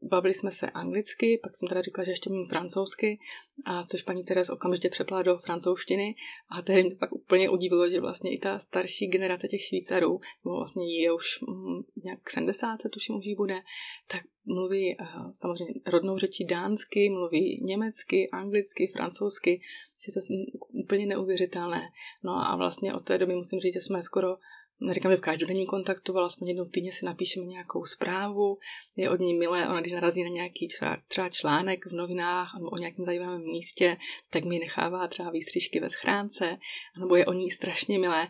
Bavili 0.02 0.34
jsme 0.34 0.52
se 0.52 0.70
anglicky, 0.70 1.40
pak 1.44 1.56
jsem 1.56 1.68
teda 1.68 1.82
říkala, 1.82 2.06
že 2.06 2.12
ještě 2.12 2.30
mluvím 2.30 2.48
francouzsky, 2.48 3.20
a 3.66 3.84
což 3.84 4.02
paní 4.02 4.24
Teres 4.24 4.50
okamžitě 4.50 4.90
přepla 4.90 5.24
do 5.24 5.38
francouzštiny 5.38 6.16
a 6.50 6.62
tehdy 6.62 6.84
mě 6.84 6.96
pak 6.96 7.14
úplně 7.14 7.50
udivilo, 7.50 7.90
že 7.90 8.00
vlastně 8.00 8.34
i 8.34 8.38
ta 8.38 8.60
starší 8.60 9.08
generace 9.08 9.48
těch 9.48 9.62
Švýcarů, 9.62 10.20
nebo 10.46 10.58
vlastně 10.58 11.02
je 11.02 11.14
už 11.14 11.26
mm, 11.42 11.82
nějak 12.04 12.30
70, 12.30 12.82
se 12.82 12.90
tuším 12.90 13.16
už 13.16 13.26
jí 13.26 13.36
bude, 13.36 13.60
tak 14.08 14.22
mluví 14.46 14.98
uh, 14.98 15.32
samozřejmě 15.42 15.74
rodnou 15.86 16.18
řečí 16.18 16.46
dánsky, 16.46 17.10
mluví 17.10 17.62
německy, 17.64 18.30
anglicky, 18.30 18.88
francouzsky, 18.88 19.62
je 20.08 20.14
to 20.14 20.20
úplně 20.74 21.06
neuvěřitelné. 21.06 21.82
No 22.24 22.32
a 22.32 22.56
vlastně 22.56 22.94
od 22.94 23.06
té 23.06 23.18
doby 23.18 23.36
musím 23.36 23.60
říct, 23.60 23.74
že 23.74 23.82
jsme 23.82 24.04
skoro 24.04 24.38
neříkám, 24.82 25.12
že 25.12 25.18
v 25.18 25.22
každodenním 25.22 25.68
kontaktu, 25.68 26.18
ale 26.18 26.26
aspoň 26.26 26.48
jednou 26.48 26.66
týdně 26.66 26.92
si 26.92 27.06
napíšeme 27.06 27.46
nějakou 27.46 27.86
zprávu, 27.86 28.58
je 28.96 29.10
od 29.10 29.20
ní 29.20 29.34
milé, 29.34 29.68
ona 29.68 29.82
když 29.82 29.94
narazí 29.94 30.24
na 30.24 30.30
nějaký 30.30 30.68
třeba, 30.68 30.98
třeba 31.08 31.30
článek 31.30 31.86
v 31.86 31.92
novinách 31.92 32.54
nebo 32.58 32.70
o 32.70 32.78
nějakém 32.78 33.06
zajímavém 33.06 33.42
místě, 33.42 33.98
tak 34.30 34.46
mi 34.46 34.60
nechává 34.60 35.08
třeba 35.08 35.32
výstřižky 35.32 35.80
ve 35.80 35.90
schránce, 35.90 36.58
nebo 37.00 37.16
je 37.16 37.26
o 37.26 37.34
ní 37.34 37.52
strašně 37.52 38.00
milé, 38.00 38.28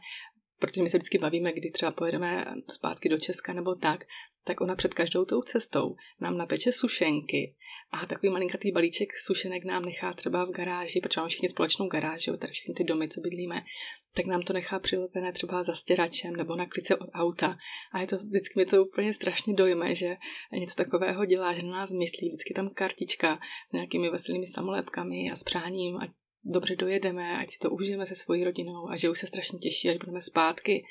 protože 0.59 0.83
my 0.83 0.89
se 0.89 0.97
vždycky 0.97 1.17
bavíme, 1.17 1.51
kdy 1.51 1.71
třeba 1.71 1.91
pojedeme 1.91 2.45
zpátky 2.69 3.09
do 3.09 3.17
Česka 3.17 3.53
nebo 3.53 3.75
tak, 3.75 4.05
tak 4.43 4.61
ona 4.61 4.75
před 4.75 4.93
každou 4.93 5.25
tou 5.25 5.41
cestou 5.41 5.95
nám 6.19 6.37
napeče 6.37 6.71
sušenky 6.71 7.55
a 7.91 8.05
takový 8.05 8.31
malinkatý 8.31 8.71
balíček 8.71 9.09
sušenek 9.19 9.65
nám 9.65 9.85
nechá 9.85 10.13
třeba 10.13 10.45
v 10.45 10.51
garáži, 10.51 11.01
protože 11.01 11.19
máme 11.19 11.29
všichni 11.29 11.49
společnou 11.49 11.87
garáži, 11.87 12.31
tady 12.37 12.53
všechny 12.53 12.73
ty 12.73 12.83
domy, 12.83 13.09
co 13.09 13.21
bydlíme, 13.21 13.63
tak 14.15 14.25
nám 14.25 14.41
to 14.41 14.53
nechá 14.53 14.79
přilepené 14.79 15.31
třeba 15.31 15.63
za 15.63 15.75
stěračem 15.75 16.35
nebo 16.35 16.55
na 16.55 16.65
klice 16.65 16.95
od 16.95 17.09
auta. 17.13 17.57
A 17.93 18.01
je 18.01 18.07
to 18.07 18.17
vždycky 18.17 18.59
mi 18.59 18.65
to 18.65 18.85
úplně 18.85 19.13
strašně 19.13 19.53
dojme, 19.53 19.95
že 19.95 20.17
něco 20.53 20.75
takového 20.75 21.25
dělá, 21.25 21.53
že 21.53 21.63
na 21.63 21.71
nás 21.71 21.91
myslí. 21.91 22.29
Vždycky 22.29 22.53
tam 22.53 22.69
kartička 22.69 23.39
s 23.69 23.73
nějakými 23.73 24.09
veselými 24.09 24.47
samolepkami 24.47 25.31
a 25.31 25.35
s 25.35 25.43
přáním, 25.43 25.97
ať 25.97 26.09
dobře 26.43 26.75
dojedeme, 26.75 27.37
ať 27.37 27.49
si 27.49 27.59
to 27.59 27.69
užijeme 27.69 28.05
se 28.05 28.15
svojí 28.15 28.43
rodinou 28.43 28.89
a 28.89 28.97
že 28.97 29.09
už 29.09 29.19
se 29.19 29.27
strašně 29.27 29.59
těší, 29.59 29.89
až 29.89 29.97
budeme 29.97 30.21
zpátky. 30.21 30.83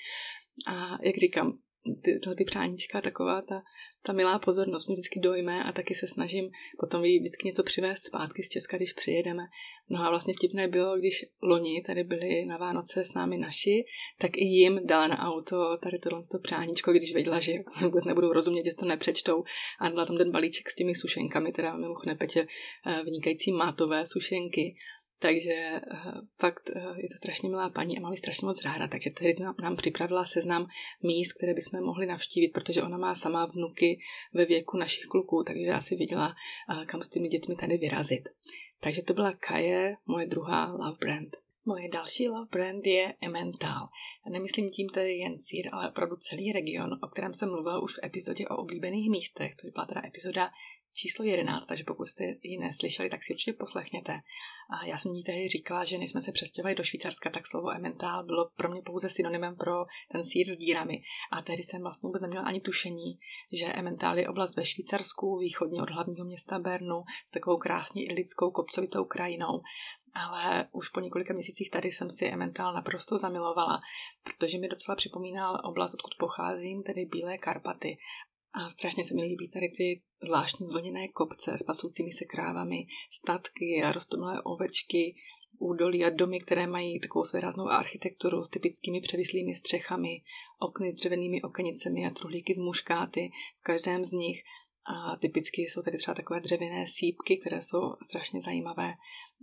A 0.67 0.99
jak 1.03 1.17
říkám, 1.17 1.59
ty, 2.03 2.21
ty 2.37 2.45
přáníčka, 2.45 3.01
taková 3.01 3.43
ta, 3.43 3.63
ta 4.07 4.13
milá 4.13 4.39
pozornost 4.39 4.87
mě 4.87 4.95
vždycky 4.95 5.21
dojme 5.21 5.65
a 5.65 5.73
taky 5.73 5.95
se 5.95 6.09
snažím 6.09 6.51
potom 6.81 7.05
jí 7.05 7.19
vždycky 7.19 7.49
něco 7.49 7.63
přivést 7.63 8.07
zpátky 8.07 8.43
z 8.43 8.49
Česka, 8.49 8.77
když 8.77 8.93
přijedeme. 8.93 9.43
No 9.91 10.05
a 10.05 10.11
vlastně 10.11 10.35
vtipné 10.35 10.69
bylo, 10.69 10.99
když 10.99 11.25
loni 11.43 11.83
tady 11.87 12.05
byli 12.05 12.45
na 12.45 12.57
Vánoce 12.57 13.05
s 13.05 13.15
námi 13.15 13.39
naši, 13.39 13.85
tak 14.19 14.37
i 14.37 14.45
jim 14.45 14.87
dala 14.87 15.07
na 15.09 15.19
auto 15.19 15.77
tady 15.83 15.99
tohle 15.99 16.23
to 16.31 16.39
přáníčko, 16.39 16.93
když 16.93 17.15
věděla, 17.15 17.41
že 17.41 17.53
vůbec 17.83 18.05
nebudou 18.05 18.33
rozumět, 18.33 18.65
že 18.65 18.75
to 18.75 18.87
nepřečtou 18.87 19.45
a 19.81 19.89
dala 19.89 20.07
tam 20.07 20.17
ten 20.17 20.33
balíček 20.33 20.71
s 20.71 20.75
těmi 20.75 20.95
sušenkami, 20.95 21.53
teda 21.53 21.77
mimochodem 21.77 22.19
Petě 22.19 22.47
eh, 22.87 23.03
vynikající 23.05 23.53
mátové 23.53 24.07
sušenky. 24.07 24.77
Takže 25.23 25.81
uh, 25.93 26.13
fakt 26.39 26.71
uh, 26.77 26.99
je 26.99 27.09
to 27.09 27.17
strašně 27.17 27.49
milá 27.49 27.71
paní 27.71 27.99
a 27.99 28.01
máme 28.01 28.17
strašně 28.17 28.47
moc 28.47 28.65
ráda, 28.65 28.89
takže 28.89 29.11
tehdy 29.11 29.43
nám, 29.63 29.77
připravila 29.77 30.25
seznam 30.25 30.67
míst, 31.03 31.33
které 31.33 31.55
bychom 31.55 31.85
mohli 31.85 32.07
navštívit, 32.07 32.49
protože 32.49 32.83
ona 32.83 32.99
má 32.99 33.15
sama 33.15 33.47
vnuky 33.47 34.01
ve 34.35 34.45
věku 34.45 34.77
našich 34.77 35.05
kluků, 35.05 35.45
takže 35.47 35.63
já 35.63 35.81
si 35.81 35.97
viděla, 35.97 36.29
uh, 36.29 36.85
kam 36.85 37.03
s 37.03 37.09
těmi 37.09 37.29
dětmi 37.29 37.57
tady 37.57 37.77
vyrazit. 37.77 38.29
Takže 38.81 39.03
to 39.03 39.15
byla 39.15 39.33
Kaje, 39.33 39.97
moje 40.07 40.27
druhá 40.27 40.73
love 40.73 40.97
brand. 41.01 41.37
Moje 41.65 41.89
další 41.89 42.29
love 42.29 42.49
brand 42.53 42.87
je 42.87 43.15
Emmental. 43.21 43.89
Nemyslím 44.31 44.71
tím 44.71 44.89
tedy 44.89 45.13
jen 45.13 45.39
sír, 45.39 45.69
ale 45.73 45.89
opravdu 45.89 46.17
celý 46.17 46.53
region, 46.53 46.99
o 47.03 47.09
kterém 47.09 47.35
jsem 47.35 47.51
mluvila 47.51 47.83
už 47.83 47.93
v 47.95 48.05
epizodě 48.05 48.49
o 48.49 48.57
oblíbených 48.57 49.11
místech. 49.11 49.57
To 49.57 49.69
byla 49.75 49.87
teda 49.87 50.03
epizoda 50.07 50.51
číslo 50.95 51.25
11, 51.25 51.67
takže 51.67 51.85
pokud 51.85 52.05
jste 52.05 52.25
ji 52.43 52.59
neslyšeli, 52.59 53.11
tak 53.11 53.25
si 53.25 53.33
určitě 53.33 53.53
poslechněte. 53.53 54.13
A 54.71 54.87
já 54.87 54.99
jsem 54.99 55.15
jí 55.15 55.25
tehdy 55.25 55.49
říkala, 55.49 55.85
že 55.85 55.99
než 55.99 56.11
jsme 56.11 56.23
se 56.23 56.33
přestěhovali 56.33 56.75
do 56.75 56.85
Švýcarska, 56.85 57.31
tak 57.31 57.47
slovo 57.47 57.71
Emmental 57.71 58.25
bylo 58.25 58.51
pro 58.57 58.69
mě 58.69 58.83
pouze 58.83 59.11
synonymem 59.11 59.57
pro 59.57 59.85
ten 60.13 60.25
sír 60.25 60.47
s 60.47 60.57
dírami. 60.57 61.03
A 61.33 61.43
tehdy 61.43 61.63
jsem 61.63 61.83
vlastně 61.83 62.07
vůbec 62.07 62.23
neměla 62.23 62.45
ani 62.45 62.61
tušení, 62.61 63.19
že 63.53 63.67
Emmental 63.67 64.19
je 64.19 64.29
oblast 64.29 64.57
ve 64.57 64.65
Švýcarsku, 64.65 65.39
východně 65.39 65.83
od 65.83 65.91
hlavního 65.91 66.27
města 66.27 66.59
Bernu, 66.59 67.03
s 67.29 67.31
takovou 67.31 67.57
krásně 67.57 68.05
idylickou 68.05 68.51
kopcovitou 68.51 69.05
krajinou. 69.05 69.63
Ale 70.15 70.69
už 70.73 70.89
po 70.89 71.01
několika 71.01 71.35
měsících 71.35 71.71
tady 71.71 71.89
jsem 71.89 72.11
si 72.11 72.27
Emmental 72.27 72.75
naprosto 72.75 73.19
zamilovala, 73.19 73.81
protože 74.25 74.59
mi 74.59 74.69
docela 74.69 74.97
připomínal 74.97 75.61
oblast, 75.65 75.95
odkud 75.95 76.15
pocházím, 76.19 76.83
tedy 76.83 77.05
Bílé 77.05 77.39
Karpaty. 77.39 77.99
A 78.53 78.71
strašně 78.71 79.07
se 79.07 79.15
mi 79.15 79.23
líbí 79.23 79.49
tady 79.49 79.69
ty 79.69 80.03
zvláštní 80.23 80.69
zvlněné 80.69 81.09
kopce 81.09 81.59
s 81.59 81.63
pasoucími 81.63 82.13
se 82.13 82.25
krávami, 82.25 82.87
statky 83.11 83.83
a 83.85 83.93
rostomilé 83.93 84.43
ovečky, 84.43 85.15
údolí 85.59 86.05
a 86.05 86.11
domy, 86.11 86.41
které 86.41 86.67
mají 86.67 87.01
takovou 87.01 87.25
svéráznou 87.25 87.69
architekturu 87.69 88.45
s 88.45 88.49
typickými 88.49 89.01
převislými 89.01 89.55
střechami, 89.55 90.23
okny 90.59 90.93
s 90.93 90.95
dřevěnými 90.95 91.43
okenicemi 91.43 92.07
a 92.07 92.11
truhlíky 92.11 92.55
z 92.55 92.59
muškáty 92.59 93.31
v 93.61 93.63
každém 93.63 94.05
z 94.05 94.13
nich. 94.13 94.43
A 94.85 95.17
typicky 95.17 95.63
jsou 95.63 95.83
tady 95.83 95.99
třeba 95.99 96.15
takové 96.15 96.41
dřevěné 96.41 96.87
sípky, 96.87 97.37
které 97.37 97.63
jsou 97.63 97.81
strašně 98.03 98.41
zajímavé. 98.41 98.95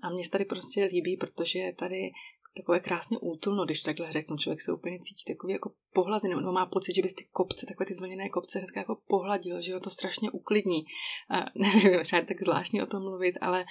A 0.04 0.10
mě 0.10 0.24
se 0.24 0.30
tady 0.30 0.46
prostě 0.46 0.84
líbí, 0.84 1.18
protože 1.18 1.60
je 1.60 1.74
tady 1.74 2.12
takové 2.58 2.80
krásně 2.80 3.18
útulno, 3.18 3.66
když 3.66 3.82
takhle 3.82 4.12
řeknu, 4.12 4.38
člověk 4.38 4.62
se 4.62 4.74
úplně 4.74 5.00
cítí 5.00 5.34
takový 5.34 5.54
jako 5.54 5.72
pohlazený, 5.94 6.36
on 6.36 6.54
má 6.54 6.66
pocit, 6.66 6.96
že 6.96 7.02
bys 7.02 7.14
ty 7.14 7.28
kopce, 7.32 7.66
takové 7.66 7.86
ty 7.86 7.96
zvlněné 7.96 8.30
kopce 8.30 8.60
hnedka 8.60 8.80
jako 8.80 8.98
pohladil, 9.08 9.62
že 9.62 9.74
ho 9.74 9.80
to 9.80 9.90
strašně 9.90 10.32
uklidní. 10.32 10.86
A 11.30 11.46
nevím, 11.56 11.98
možná 11.98 12.22
tak 12.22 12.44
zvláštně 12.44 12.84
o 12.84 12.86
tom 12.86 13.04
mluvit, 13.04 13.36
ale 13.42 13.66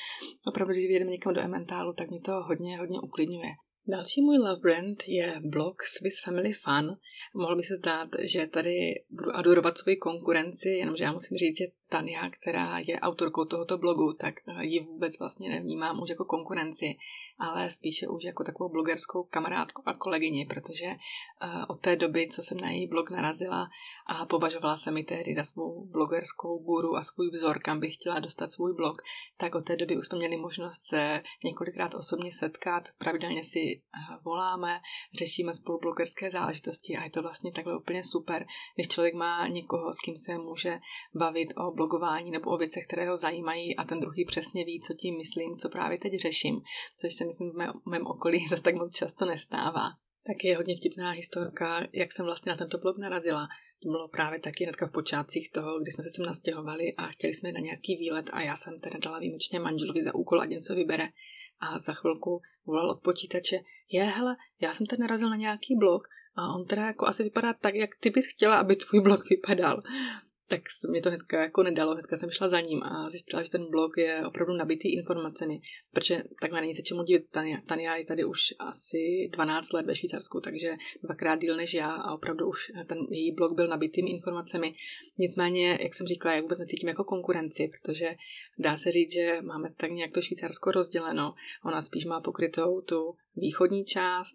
opravdu, 0.47 0.73
když 0.73 0.87
vyjedeme 0.87 1.11
někam 1.11 1.35
do 1.35 1.41
Emmentálu, 1.41 1.93
tak 1.93 2.11
mě 2.11 2.21
to 2.21 2.33
hodně, 2.33 2.79
hodně 2.79 3.01
uklidňuje. 3.01 3.51
Další 3.89 4.23
můj 4.23 4.39
love 4.39 4.61
brand 4.61 5.03
je 5.07 5.41
blog 5.45 5.83
Swiss 5.83 6.25
Family 6.25 6.53
Fun. 6.53 6.97
Mohl 7.35 7.57
by 7.57 7.63
se 7.63 7.77
zdát, 7.77 8.09
že 8.21 8.47
tady 8.47 8.95
budu 9.11 9.37
adorovat 9.37 9.79
svoji 9.79 9.97
konkurenci, 9.97 10.69
jenomže 10.69 11.05
já 11.05 11.13
musím 11.13 11.37
říct, 11.37 11.59
že 11.59 11.65
Tania, 11.89 12.31
která 12.31 12.79
je 12.79 13.01
autorkou 13.01 13.45
tohoto 13.45 13.79
blogu, 13.79 14.13
tak 14.13 14.35
ji 14.61 14.81
vůbec 14.81 15.19
vlastně 15.19 15.49
nevnímám 15.49 16.03
už 16.03 16.11
jako 16.11 16.25
konkurenci 16.25 16.97
ale 17.39 17.71
spíše 17.71 18.09
už 18.09 18.25
jako 18.25 18.45
takovou 18.45 18.69
blogerskou 18.69 19.23
kamarádku 19.23 19.83
a 19.87 19.95
kolegyni, 19.95 20.47
protože 20.47 20.87
uh, 20.87 21.65
od 21.69 21.81
té 21.81 21.97
doby, 21.97 22.29
co 22.33 22.43
jsem 22.43 22.61
na 22.61 22.71
její 22.71 22.87
blog 22.87 23.11
narazila 23.11 23.69
a 24.07 24.27
považovala 24.27 24.77
se 24.77 24.91
mi 24.91 25.05
tehdy 25.05 25.35
za 25.35 25.45
svou 25.45 25.87
blogerskou 25.87 26.59
guru 26.59 26.97
a 26.97 27.03
svůj 27.03 27.31
vzor, 27.31 27.59
kam 27.59 27.81
bych 27.81 27.95
chtěla 27.95 28.19
dostat 28.19 28.53
svůj 28.53 28.75
blog, 28.75 29.03
tak 29.37 29.55
od 29.55 29.65
té 29.65 29.77
doby 29.77 29.97
už 29.97 30.07
jsme 30.07 30.19
měli 30.19 30.37
možnost 30.37 30.85
se 30.85 31.23
několikrát 31.45 31.95
osobně 31.95 32.33
setkat, 32.33 32.85
pravidelně 32.99 33.45
si 33.45 33.59
uh, 33.59 34.23
voláme, 34.25 34.81
řešíme 35.19 35.55
spolu 35.55 35.79
blogerské 35.79 36.31
záležitosti 36.31 36.97
a 36.97 37.05
je 37.05 37.11
to 37.11 37.23
vlastně 37.23 37.53
takhle 37.53 37.79
úplně 37.79 38.05
super, 38.05 38.47
když 38.75 38.89
člověk 38.89 39.15
má 39.15 39.49
někoho, 39.49 39.93
s 39.93 39.97
kým 40.05 40.17
se 40.17 40.39
může 40.39 40.79
bavit 41.15 41.49
o 41.57 41.71
blogování 41.71 42.31
nebo 42.31 42.51
o 42.51 42.57
věcech, 42.57 42.87
které 42.87 43.09
ho 43.11 43.17
zajímají 43.17 43.77
a 43.77 43.85
ten 43.85 44.01
druhý 44.01 44.25
přesně 44.25 44.65
ví, 44.65 44.81
co 44.81 44.95
tím 44.95 45.19
myslím, 45.19 45.57
co 45.57 45.69
právě 45.69 45.99
teď 45.99 46.21
řeším, 46.21 46.61
což 46.97 47.15
se 47.15 47.25
myslím 47.25 47.53
v 47.53 47.91
mém 47.91 48.07
okolí 48.07 48.47
zase 48.51 48.63
tak 48.63 48.75
moc 48.75 48.97
často 48.97 49.25
nestává. 49.25 50.06
Tak 50.27 50.45
je 50.45 50.57
hodně 50.57 50.77
vtipná 50.77 51.11
historka, 51.11 51.87
jak 51.93 52.13
jsem 52.13 52.25
vlastně 52.25 52.51
na 52.51 52.57
tento 52.57 52.79
blog 52.79 52.99
narazila. 52.99 53.49
To 53.83 53.89
bylo 53.89 54.09
právě 54.09 54.41
taky 54.41 54.65
hnedka 54.65 54.87
v 54.87 54.93
počátcích 54.93 55.51
toho, 55.51 55.81
kdy 55.81 55.91
jsme 55.91 56.05
se 56.05 56.11
sem 56.11 56.25
nastěhovali 56.25 56.95
a 56.97 57.07
chtěli 57.07 57.35
jsme 57.35 57.53
na 57.53 57.61
nějaký 57.61 57.97
výlet 57.97 58.31
a 58.33 58.41
já 58.41 58.57
jsem 58.57 58.81
teda 58.81 58.99
dala 58.99 59.19
výjimečně 59.19 59.61
manželovi 59.61 60.03
za 60.05 60.15
úkol, 60.15 60.41
ať 60.41 60.49
něco 60.49 60.75
vybere. 60.75 61.09
A 61.61 61.79
za 61.79 61.93
chvilku 61.93 62.41
volal 62.67 62.91
od 62.91 63.01
počítače, 63.01 63.57
je 63.93 64.05
hele, 64.05 64.37
já 64.61 64.75
jsem 64.75 64.87
tady 64.87 65.01
narazil 65.01 65.31
na 65.31 65.37
nějaký 65.37 65.77
blog 65.77 66.09
a 66.37 66.55
on 66.55 66.67
teda 66.67 66.87
jako 66.87 67.07
asi 67.07 67.23
vypadá 67.23 67.53
tak, 67.53 67.75
jak 67.75 67.91
ty 68.01 68.11
bys 68.11 68.27
chtěla, 68.27 68.57
aby 68.57 68.77
tvůj 68.77 69.01
blog 69.01 69.31
vypadal. 69.31 69.83
Tak 70.49 70.61
mě 70.89 71.03
to 71.03 71.09
hnedka 71.09 71.43
jako 71.43 71.63
nedalo, 71.63 71.93
hnedka 71.93 72.17
jsem 72.17 72.31
šla 72.31 72.49
za 72.49 72.61
ním 72.61 72.83
a 72.83 73.11
zjistila, 73.11 73.43
že 73.43 73.51
ten 73.51 73.71
blog 73.71 73.97
je 73.99 74.27
opravdu 74.27 74.53
nabitý 74.53 74.95
informacemi, 74.95 75.61
protože 75.93 76.23
takhle 76.41 76.61
není 76.61 76.75
se 76.75 76.83
čemu 76.83 77.03
divit. 77.03 77.31
Tania, 77.31 77.59
Tania 77.67 77.97
je 77.97 78.05
tady 78.05 78.25
už 78.25 78.41
asi 78.59 79.29
12 79.33 79.73
let 79.73 79.87
ve 79.87 79.97
Švýcarsku, 79.97 80.41
takže 80.41 80.75
dvakrát 81.03 81.41
díl 81.41 81.57
než 81.57 81.75
já 81.75 81.91
a 81.91 82.15
opravdu 82.15 82.49
už 82.49 82.73
ten 82.87 82.99
její 83.11 83.33
blog 83.33 83.57
byl 83.57 83.69
nabitým 83.69 84.09
informacemi. 84.09 84.75
Nicméně, 85.19 85.79
jak 85.83 85.95
jsem 85.95 86.07
říkala, 86.07 86.35
já 86.35 86.43
vůbec 86.43 86.59
necítím 86.59 86.89
jako 86.89 87.05
konkurenci, 87.05 87.71
protože 87.83 88.15
dá 88.59 88.79
se 88.79 88.91
říct, 88.91 89.13
že 89.13 89.43
máme 89.43 89.69
tak 89.77 89.91
nějak 89.91 90.13
to 90.13 90.23
Švýcarsko 90.23 90.71
rozděleno. 90.71 91.35
Ona 91.65 91.83
spíš 91.83 92.05
má 92.05 92.21
pokrytou 92.21 92.81
tu 92.81 93.17
východní 93.37 93.85
část, 93.85 94.35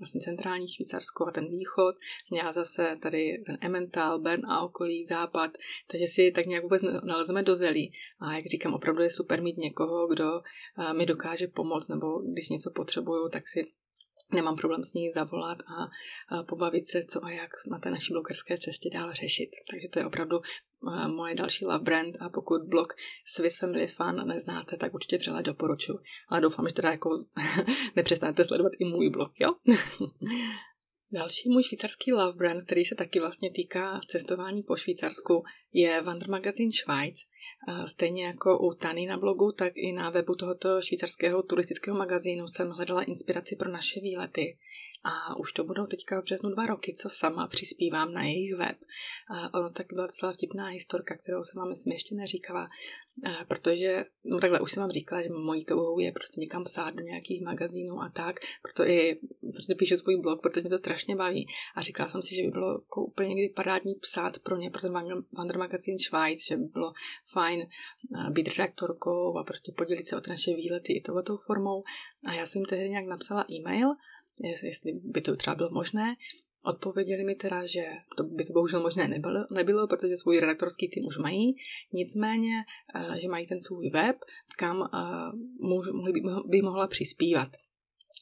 vlastně 0.00 0.20
centrální 0.20 0.68
Švýcarsko 0.68 1.26
a 1.26 1.30
ten 1.30 1.48
východ. 1.48 1.94
Já 2.32 2.52
zase 2.52 2.98
tady 3.02 3.42
ten 3.46 3.58
Emmental, 3.60 4.18
Bern 4.18 4.46
a 4.46 4.64
okolí, 4.64 5.06
západ, 5.06 5.50
takže 5.90 6.06
si 6.06 6.32
tak 6.32 6.46
nějak 6.46 6.62
vůbec 6.62 6.82
nalezeme 7.04 7.42
do 7.42 7.56
zelí. 7.56 7.92
A 8.20 8.34
jak 8.36 8.46
říkám, 8.46 8.74
opravdu 8.74 9.02
je 9.02 9.10
super 9.10 9.42
mít 9.42 9.56
někoho, 9.56 10.08
kdo 10.08 10.40
mi 10.96 11.06
dokáže 11.06 11.46
pomoct, 11.46 11.88
nebo 11.88 12.18
když 12.18 12.48
něco 12.48 12.70
potřebuju, 12.70 13.28
tak 13.28 13.48
si 13.48 13.64
nemám 14.32 14.56
problém 14.56 14.84
s 14.84 14.92
ní 14.92 15.12
zavolat 15.12 15.58
a, 15.60 15.90
pobavit 16.42 16.88
se, 16.88 17.04
co 17.04 17.24
a 17.24 17.30
jak 17.30 17.50
na 17.70 17.78
té 17.78 17.90
naší 17.90 18.12
blogerské 18.12 18.58
cestě 18.58 18.90
dál 18.92 19.12
řešit. 19.12 19.50
Takže 19.70 19.88
to 19.88 19.98
je 19.98 20.06
opravdu 20.06 20.40
moje 21.06 21.34
další 21.34 21.64
love 21.64 21.84
brand 21.84 22.16
a 22.20 22.28
pokud 22.28 22.62
blog 22.62 22.94
Swiss 23.24 23.58
Family 23.58 23.86
Fun 23.86 24.28
neznáte, 24.28 24.76
tak 24.76 24.94
určitě 24.94 25.18
vřele 25.18 25.42
doporučuji. 25.42 25.98
Ale 26.28 26.40
doufám, 26.40 26.68
že 26.68 26.74
teda 26.74 26.90
jako 26.90 27.24
nepřestanete 27.96 28.44
sledovat 28.44 28.72
i 28.78 28.84
můj 28.84 29.10
blog, 29.10 29.32
jo? 29.40 29.50
Další 31.12 31.48
můj 31.48 31.62
švýcarský 31.62 32.12
love 32.12 32.32
brand, 32.32 32.64
který 32.64 32.84
se 32.84 32.94
taky 32.94 33.20
vlastně 33.20 33.50
týká 33.50 34.00
cestování 34.08 34.62
po 34.62 34.76
Švýcarsku, 34.76 35.44
je 35.72 36.02
Wandermagazin 36.02 36.72
Schweiz. 36.72 37.18
Stejně 37.86 38.26
jako 38.26 38.58
u 38.58 38.74
Tany 38.74 39.06
na 39.06 39.18
blogu, 39.18 39.52
tak 39.52 39.72
i 39.76 39.92
na 39.92 40.10
webu 40.10 40.34
tohoto 40.34 40.82
švýcarského 40.82 41.42
turistického 41.42 41.96
magazínu 41.96 42.46
jsem 42.48 42.70
hledala 42.70 43.02
inspiraci 43.02 43.56
pro 43.56 43.70
naše 43.70 44.00
výlety. 44.00 44.56
A 45.04 45.36
už 45.36 45.52
to 45.52 45.64
budou 45.64 45.86
teďka 45.86 46.20
v 46.20 46.24
březnu 46.24 46.50
dva 46.50 46.66
roky, 46.66 46.94
co 46.94 47.08
sama 47.10 47.46
přispívám 47.46 48.12
na 48.12 48.22
jejich 48.22 48.54
web. 48.54 48.76
A 49.30 49.58
ono 49.58 49.70
tak 49.70 49.86
byla 49.92 50.06
docela 50.06 50.32
vtipná 50.32 50.66
historka, 50.66 51.16
kterou 51.16 51.44
jsem 51.44 51.58
vám 51.58 51.68
myslím 51.68 51.92
ještě 51.92 52.14
neříkala, 52.14 52.68
protože, 53.48 54.04
no 54.24 54.40
takhle 54.40 54.60
už 54.60 54.72
jsem 54.72 54.80
vám 54.80 54.90
říkala, 54.90 55.22
že 55.22 55.28
mojí 55.28 55.64
touhou 55.64 55.98
je 55.98 56.12
prostě 56.12 56.40
někam 56.40 56.64
psát 56.64 56.94
do 56.94 57.02
nějakých 57.02 57.42
magazínů 57.42 58.00
a 58.00 58.08
tak, 58.08 58.36
proto 58.62 58.82
i 58.88 59.18
prostě 59.52 59.74
píšu 59.74 59.96
svůj 59.96 60.20
blog, 60.20 60.42
protože 60.42 60.60
mě 60.60 60.70
to 60.70 60.78
strašně 60.78 61.16
baví. 61.16 61.46
A 61.74 61.82
říkala 61.82 62.08
jsem 62.08 62.22
si, 62.22 62.34
že 62.34 62.42
by 62.42 62.48
bylo 62.48 62.72
jako 62.72 63.04
úplně 63.04 63.34
někdy 63.34 63.54
parádní 63.54 63.94
psát 63.94 64.38
pro 64.38 64.56
ně, 64.56 64.70
pro 64.70 64.80
ten 64.80 64.92
Wander 65.32 65.58
magazín 65.58 65.98
Schweiz, 65.98 66.46
že 66.46 66.56
by 66.56 66.64
bylo 66.64 66.92
fajn 67.32 67.66
být 68.30 68.48
redaktorkou 68.48 69.38
a 69.38 69.44
prostě 69.44 69.72
podělit 69.76 70.08
se 70.08 70.16
o 70.16 70.20
ty 70.20 70.30
naše 70.30 70.54
výlety 70.54 70.92
i 70.92 71.00
touhletou 71.00 71.36
formou. 71.36 71.82
A 72.24 72.32
já 72.32 72.46
jsem 72.46 72.64
tehdy 72.64 72.90
nějak 72.90 73.06
napsala 73.06 73.44
e-mail 73.50 73.88
jestli 74.62 74.92
by 74.92 75.20
to 75.20 75.36
třeba 75.36 75.56
bylo 75.56 75.70
možné. 75.70 76.14
Odpověděli 76.64 77.24
mi 77.24 77.34
teda, 77.34 77.66
že 77.66 77.84
to 78.16 78.24
by 78.24 78.44
to 78.44 78.52
bohužel 78.52 78.82
možné 78.82 79.08
nebylo, 79.08 79.46
nebylo, 79.54 79.86
protože 79.86 80.16
svůj 80.16 80.40
redaktorský 80.40 80.88
tým 80.88 81.04
už 81.06 81.18
mají, 81.18 81.56
nicméně, 81.92 82.64
eh, 82.94 83.20
že 83.20 83.28
mají 83.28 83.46
ten 83.46 83.60
svůj 83.60 83.90
web, 83.90 84.16
kam 84.58 84.82
eh, 84.82 86.12
by, 86.12 86.20
by 86.48 86.62
mohla 86.62 86.86
přispívat 86.86 87.48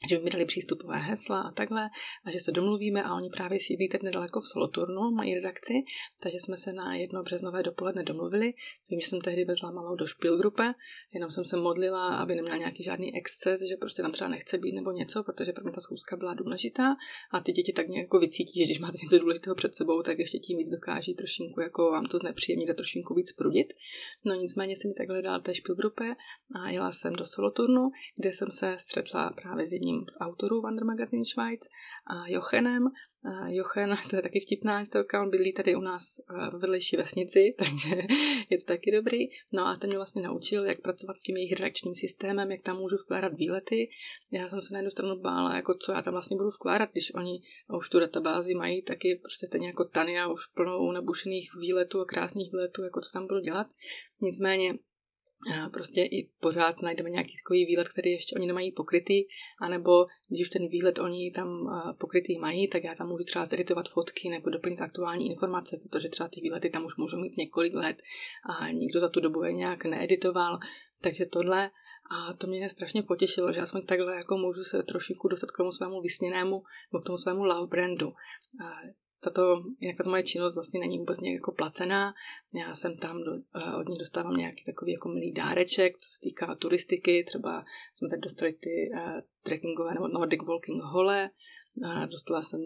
že 0.09 0.19
by 0.19 0.25
mi 0.25 0.31
dali 0.31 0.45
přístupové 0.45 0.99
hesla 0.99 1.41
a 1.41 1.51
takhle 1.51 1.91
a 2.25 2.31
že 2.31 2.41
se 2.41 2.53
domluvíme 2.53 3.03
a 3.03 3.15
oni 3.15 3.31
právě 3.31 3.61
sídlí 3.61 3.89
teď 3.89 4.03
nedaleko 4.03 4.41
v 4.41 4.49
Soloturnu, 4.49 5.11
mají 5.11 5.35
redakci, 5.35 5.75
takže 6.23 6.39
jsme 6.39 6.57
se 6.57 6.73
na 6.73 6.95
jedno 6.95 7.23
březnové 7.23 7.63
dopoledne 7.63 8.03
domluvili. 8.03 8.53
Vím, 8.91 9.01
že 9.01 9.09
jsem 9.09 9.21
tehdy 9.21 9.45
vezla 9.45 9.71
malou 9.71 9.97
do 9.97 10.07
špilgrupe, 10.07 10.75
jenom 11.15 11.31
jsem 11.31 11.45
se 11.45 11.57
modlila, 11.57 12.17
aby 12.17 12.35
neměla 12.35 12.57
nějaký 12.57 12.83
žádný 12.83 13.17
exces, 13.17 13.61
že 13.69 13.77
prostě 13.77 14.03
tam 14.03 14.13
třeba 14.13 14.31
nechce 14.31 14.59
být 14.59 14.73
nebo 14.73 14.93
něco, 14.93 15.23
protože 15.23 15.53
pro 15.53 15.65
mě 15.65 15.73
ta 15.73 15.81
schůzka 15.81 16.17
byla 16.17 16.35
důležitá 16.35 16.97
a 17.33 17.41
ty 17.41 17.53
děti 17.53 17.73
tak 17.73 17.89
nějak 17.89 18.05
jako 18.05 18.19
vycítí, 18.19 18.61
že 18.61 18.65
když 18.65 18.79
máte 18.79 18.99
něco 19.03 19.19
důležitého 19.19 19.55
před 19.55 19.75
sebou, 19.75 20.03
tak 20.03 20.19
ještě 20.19 20.39
tím 20.39 20.59
víc 20.59 20.69
dokáží 20.69 21.15
trošinku 21.15 21.61
jako 21.61 21.91
vám 21.91 22.07
to 22.07 22.19
znepříjemnit 22.19 22.71
a 22.71 22.75
trošinku 22.75 23.15
víc 23.15 23.33
prudit. 23.33 23.69
No 24.25 24.35
nicméně 24.35 24.77
jsem 24.77 24.91
mi 24.91 24.95
takhle 24.95 25.23
dala 25.23 25.39
té 25.39 25.55
špilgrupe 25.55 26.17
a 26.55 26.71
jela 26.71 26.93
jsem 26.93 27.13
do 27.13 27.25
Soloturnu, 27.25 27.91
kde 28.17 28.33
jsem 28.33 28.49
se 28.51 28.77
střetla 28.79 29.31
právě 29.31 29.67
s 29.67 29.73
jedním 29.81 30.05
z 30.11 30.21
autorů 30.21 30.61
Wander 30.61 30.85
Magazine 30.85 31.25
Schweiz 31.25 31.61
a 32.07 32.29
Jochenem. 32.29 32.89
A 33.25 33.49
Jochen, 33.49 33.97
to 34.11 34.17
je 34.17 34.23
taky 34.23 34.41
vtipná 34.41 34.79
historka, 34.79 35.23
on 35.23 35.31
bydlí 35.31 35.53
tady 35.53 35.77
u 35.77 35.81
nás 35.81 36.21
v 36.53 36.59
vedlejší 36.59 36.97
vesnici, 36.97 37.55
takže 37.59 38.03
je 38.51 38.59
to 38.59 38.65
taky 38.65 38.93
dobrý. 38.93 39.19
No 39.53 39.67
a 39.67 39.77
ten 39.77 39.91
mě 39.91 39.97
vlastně 39.97 40.23
naučil, 40.23 40.65
jak 40.65 40.81
pracovat 40.81 41.19
s 41.19 41.23
tím 41.23 41.37
jejich 41.37 41.53
redakčním 41.53 41.95
systémem, 41.95 42.51
jak 42.51 42.63
tam 42.63 42.77
můžu 42.79 42.97
vkládat 42.97 43.35
výlety. 43.35 43.91
Já 44.33 44.49
jsem 44.49 44.63
se 44.63 44.73
na 44.73 44.79
jednu 44.79 44.91
stranu 44.91 45.17
bála, 45.17 45.57
jako 45.57 45.75
co 45.75 45.93
já 45.93 46.03
tam 46.03 46.13
vlastně 46.13 46.37
budu 46.37 46.49
vkládat, 46.49 46.91
když 46.93 47.15
oni 47.15 47.43
už 47.79 47.89
tu 47.89 48.01
databázi 48.01 48.55
mají 48.55 48.83
taky 48.83 49.21
prostě 49.23 49.47
stejně 49.47 49.67
jako 49.67 49.85
Tania 49.85 50.29
už 50.29 50.47
plnou 50.47 50.93
nabušených 50.93 51.51
výletů 51.61 52.01
a 52.01 52.05
krásných 52.05 52.53
výletů, 52.53 52.83
jako 52.83 53.01
co 53.01 53.11
tam 53.13 53.27
budu 53.27 53.41
dělat. 53.41 53.67
Nicméně 54.23 54.75
prostě 55.73 56.03
i 56.03 56.29
pořád 56.41 56.83
najdeme 56.83 57.11
nějaký 57.11 57.37
takový 57.37 57.67
výlet, 57.67 57.89
který 57.89 58.11
ještě 58.11 58.37
oni 58.37 58.47
nemají 58.47 58.73
pokrytý, 58.73 59.25
anebo 59.61 60.07
když 60.29 60.41
už 60.41 60.51
ten 60.51 60.69
výlet 60.69 60.99
oni 60.99 61.31
tam 61.31 61.69
pokrytý 61.99 62.39
mají, 62.39 62.69
tak 62.69 62.85
já 62.85 62.95
tam 62.95 63.09
můžu 63.09 63.25
třeba 63.25 63.47
zeditovat 63.47 63.89
fotky 63.89 64.29
nebo 64.29 64.51
doplnit 64.51 64.81
aktuální 64.81 65.31
informace, 65.31 65.81
protože 65.83 66.09
třeba 66.09 66.29
ty 66.29 66.41
výlety 66.41 66.71
tam 66.71 66.85
už 66.85 66.97
můžou 66.97 67.17
mít 67.17 67.37
několik 67.37 67.75
let 67.75 67.97
a 68.61 68.71
nikdo 68.71 69.01
za 69.01 69.09
tu 69.09 69.21
dobu 69.21 69.45
je 69.45 69.53
nějak 69.53 69.85
needitoval, 69.85 70.59
takže 71.01 71.27
tohle. 71.27 71.71
A 72.13 72.33
to 72.33 72.47
mě 72.47 72.71
strašně 72.71 73.03
potěšilo, 73.03 73.53
že 73.53 73.61
aspoň 73.61 73.87
takhle 73.87 74.17
jako 74.17 74.37
můžu 74.37 74.65
se 74.65 74.83
trošku 74.83 75.29
dostat 75.29 75.51
k 75.51 75.57
tomu 75.57 75.73
svému 75.73 76.01
vysněnému, 76.01 76.63
k 77.03 77.07
tomu 77.07 77.19
svému 77.19 77.45
love 77.45 77.67
brandu 77.67 78.13
tato, 79.21 79.63
tato 79.97 80.11
moje 80.11 80.23
činnost 80.23 80.55
vlastně 80.55 80.81
není 80.81 80.99
vůbec 80.99 81.21
nějak 81.21 81.35
jako 81.35 81.53
placená. 81.53 82.15
Já 82.55 82.77
jsem 82.77 82.97
tam 82.97 83.23
do, 83.23 83.33
uh, 83.33 83.81
od 83.81 83.89
ní 83.89 83.99
dostávám 83.99 84.37
nějaký 84.37 84.65
takový 84.65 84.93
jako 84.93 85.09
milý 85.09 85.33
dáreček, 85.33 85.99
co 85.99 86.11
se 86.11 86.21
týká 86.21 86.55
turistiky, 86.55 87.25
třeba 87.25 87.65
jsme 87.95 88.09
tady 88.09 88.21
dostali 88.21 88.53
ty 88.53 88.91
uh, 88.93 89.21
trekkingové 89.43 89.95
nebo 89.95 90.09
Nordic 90.09 90.41
Walking 90.47 90.83
hole, 90.83 91.31
uh, 91.75 92.07
dostala 92.07 92.43
jsem 92.43 92.61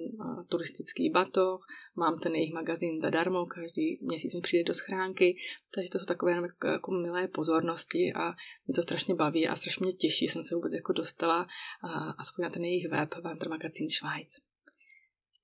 turistický 0.49 1.11
batoh, 1.11 1.67
mám 1.97 2.19
ten 2.19 2.35
jejich 2.35 2.53
magazín 2.53 3.01
zadarmo, 3.01 3.47
každý 3.47 3.99
měsíc 4.03 4.35
mi 4.35 4.41
přijde 4.41 4.65
do 4.65 4.75
schránky, 4.75 5.37
takže 5.75 5.91
to 5.91 5.99
jsou 5.99 6.07
takové 6.07 6.33
jenom 6.33 6.45
jako, 6.45 6.67
jako 6.67 6.91
milé 6.91 7.29
pozornosti 7.29 8.13
a 8.13 8.33
mě 8.67 8.75
to 8.75 8.83
strašně 8.83 9.15
baví 9.15 9.49
a 9.49 9.57
strašně 9.57 9.85
mě 9.85 9.93
těší, 9.93 10.29
jsem 10.29 10.45
se 10.45 10.55
vůbec 10.55 10.73
jako 10.73 10.93
dostala 10.93 11.47
uh, 11.85 12.13
aspoň 12.19 12.43
na 12.43 12.51
ten 12.51 12.65
jejich 12.65 12.89
web 12.89 13.15
Wander 13.23 13.49
Magazín 13.49 13.89
Schweiz. 13.89 14.54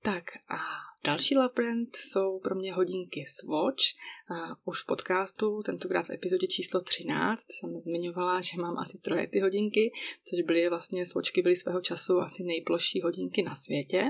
Tak 0.03 0.23
a 0.49 0.57
další 1.03 1.37
love 1.37 1.63
jsou 1.97 2.39
pro 2.39 2.55
mě 2.55 2.73
hodinky 2.73 3.25
Swatch. 3.29 3.83
A 4.31 4.57
už 4.65 4.83
v 4.83 4.85
podcastu, 4.85 5.63
tentokrát 5.63 6.07
v 6.07 6.11
epizodě 6.11 6.47
číslo 6.47 6.81
13, 6.81 7.47
jsem 7.51 7.79
zmiňovala, 7.79 8.41
že 8.41 8.61
mám 8.61 8.77
asi 8.77 8.97
troje 8.97 9.27
ty 9.27 9.39
hodinky, 9.39 9.91
což 10.29 10.41
byly 10.41 10.69
vlastně 10.69 11.05
Swatchky 11.05 11.41
byly 11.41 11.55
svého 11.55 11.81
času 11.81 12.19
asi 12.19 12.43
nejplošší 12.43 13.01
hodinky 13.01 13.43
na 13.43 13.55
světě. 13.55 14.03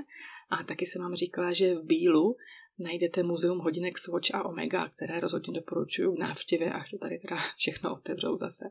A 0.49 0.63
taky 0.63 0.85
jsem 0.85 1.01
vám 1.01 1.15
říkala, 1.15 1.53
že 1.53 1.75
v 1.75 1.83
Bílu 1.83 2.37
najdete 2.79 3.23
muzeum 3.23 3.59
hodinek 3.59 3.97
Swatch 3.97 4.35
a 4.35 4.45
Omega, 4.45 4.89
které 4.89 5.19
rozhodně 5.19 5.53
doporučuji 5.53 6.15
k 6.15 6.19
návštěvě, 6.19 6.73
až 6.73 6.89
to 6.91 6.97
tady 6.97 7.19
teda 7.19 7.37
všechno 7.57 7.93
otevřou 7.93 8.37
zase. 8.37 8.65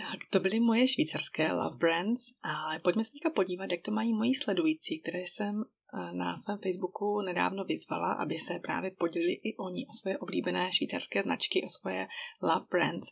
Tak, 0.00 0.20
to 0.30 0.40
byly 0.40 0.60
moje 0.60 0.88
švýcarské 0.88 1.52
love 1.52 1.76
brands, 1.76 2.32
ale 2.42 2.78
pojďme 2.78 3.04
se 3.04 3.12
teďka 3.12 3.30
podívat, 3.30 3.72
jak 3.72 3.82
to 3.82 3.90
mají 3.90 4.12
moji 4.12 4.34
sledující, 4.34 5.00
které 5.00 5.20
jsem 5.20 5.64
eh, 5.64 6.12
na 6.12 6.36
svém 6.36 6.58
Facebooku 6.58 7.20
nedávno 7.20 7.64
vyzvala, 7.64 8.12
aby 8.12 8.38
se 8.38 8.58
právě 8.62 8.90
podělili 8.90 9.32
i 9.32 9.56
oni 9.56 9.86
o 9.86 9.92
svoje 9.92 10.18
oblíbené 10.18 10.72
švýcarské 10.72 11.22
značky, 11.22 11.62
o 11.64 11.68
svoje 11.68 12.06
love 12.42 12.66
brands. 12.70 13.08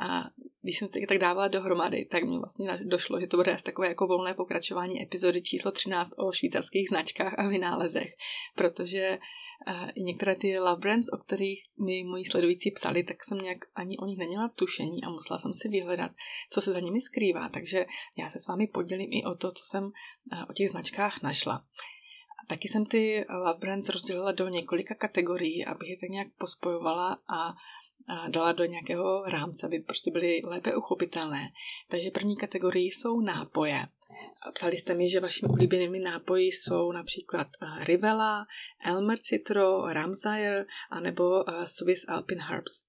A 0.00 0.22
když 0.62 0.78
jsem 0.78 0.88
tak 1.08 1.18
dávala 1.18 1.48
dohromady, 1.48 2.04
tak 2.04 2.24
mi 2.24 2.38
vlastně 2.38 2.78
došlo, 2.84 3.20
že 3.20 3.26
to 3.26 3.36
bude 3.36 3.56
takové 3.62 3.88
jako 3.88 4.06
volné 4.06 4.34
pokračování 4.34 5.02
epizody 5.02 5.42
číslo 5.42 5.70
13 5.70 6.12
o 6.16 6.32
švýcarských 6.32 6.88
značkách 6.88 7.34
a 7.38 7.48
vynálezech, 7.48 8.14
protože 8.54 9.18
některé 9.96 10.34
ty 10.34 10.58
love 10.58 10.80
brands, 10.80 11.08
o 11.12 11.16
kterých 11.16 11.64
mi 11.78 12.04
moji 12.04 12.24
sledující 12.24 12.70
psali, 12.70 13.04
tak 13.04 13.24
jsem 13.24 13.38
nějak 13.38 13.58
ani 13.74 13.98
o 13.98 14.06
nich 14.06 14.18
neměla 14.18 14.48
tušení 14.48 15.04
a 15.04 15.10
musela 15.10 15.38
jsem 15.38 15.54
si 15.54 15.68
vyhledat, 15.68 16.10
co 16.50 16.60
se 16.60 16.72
za 16.72 16.80
nimi 16.80 17.00
skrývá. 17.00 17.48
Takže 17.48 17.86
já 18.16 18.30
se 18.30 18.38
s 18.38 18.46
vámi 18.46 18.66
podělím 18.66 19.12
i 19.12 19.24
o 19.24 19.34
to, 19.34 19.52
co 19.52 19.64
jsem 19.64 19.92
o 20.48 20.52
těch 20.52 20.70
značkách 20.70 21.22
našla. 21.22 21.64
Taky 22.48 22.68
jsem 22.68 22.86
ty 22.86 23.24
love 23.30 23.58
brands 23.58 23.88
rozdělila 23.88 24.32
do 24.32 24.48
několika 24.48 24.94
kategorií, 24.94 25.66
abych 25.66 25.88
je 25.88 25.96
tak 25.96 26.10
nějak 26.10 26.28
pospojovala 26.38 27.12
a 27.12 27.54
dala 28.28 28.52
do 28.52 28.64
nějakého 28.64 29.22
rámce, 29.24 29.66
aby 29.66 29.78
prostě 29.78 30.10
byly 30.10 30.40
lépe 30.44 30.76
uchopitelné. 30.76 31.48
Takže 31.88 32.10
první 32.10 32.36
kategorii 32.36 32.90
jsou 32.90 33.20
nápoje. 33.20 33.86
Psali 34.54 34.76
jste 34.76 34.94
mi, 34.94 35.10
že 35.10 35.20
vašimi 35.20 35.48
oblíbenými 35.48 35.98
nápoji 35.98 36.46
jsou 36.46 36.92
například 36.92 37.46
eh, 37.62 37.84
Rivella, 37.84 38.46
Elmer 38.84 39.18
Citro, 39.18 39.92
Ramsayer 39.92 40.66
anebo 40.90 41.48
eh, 41.48 41.66
Swiss 41.66 42.08
Alpine 42.08 42.44
Herbs. 42.44 42.84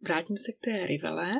Vrátím 0.00 0.36
se 0.36 0.52
k 0.52 0.60
té 0.64 0.86
Rivele. 0.86 1.32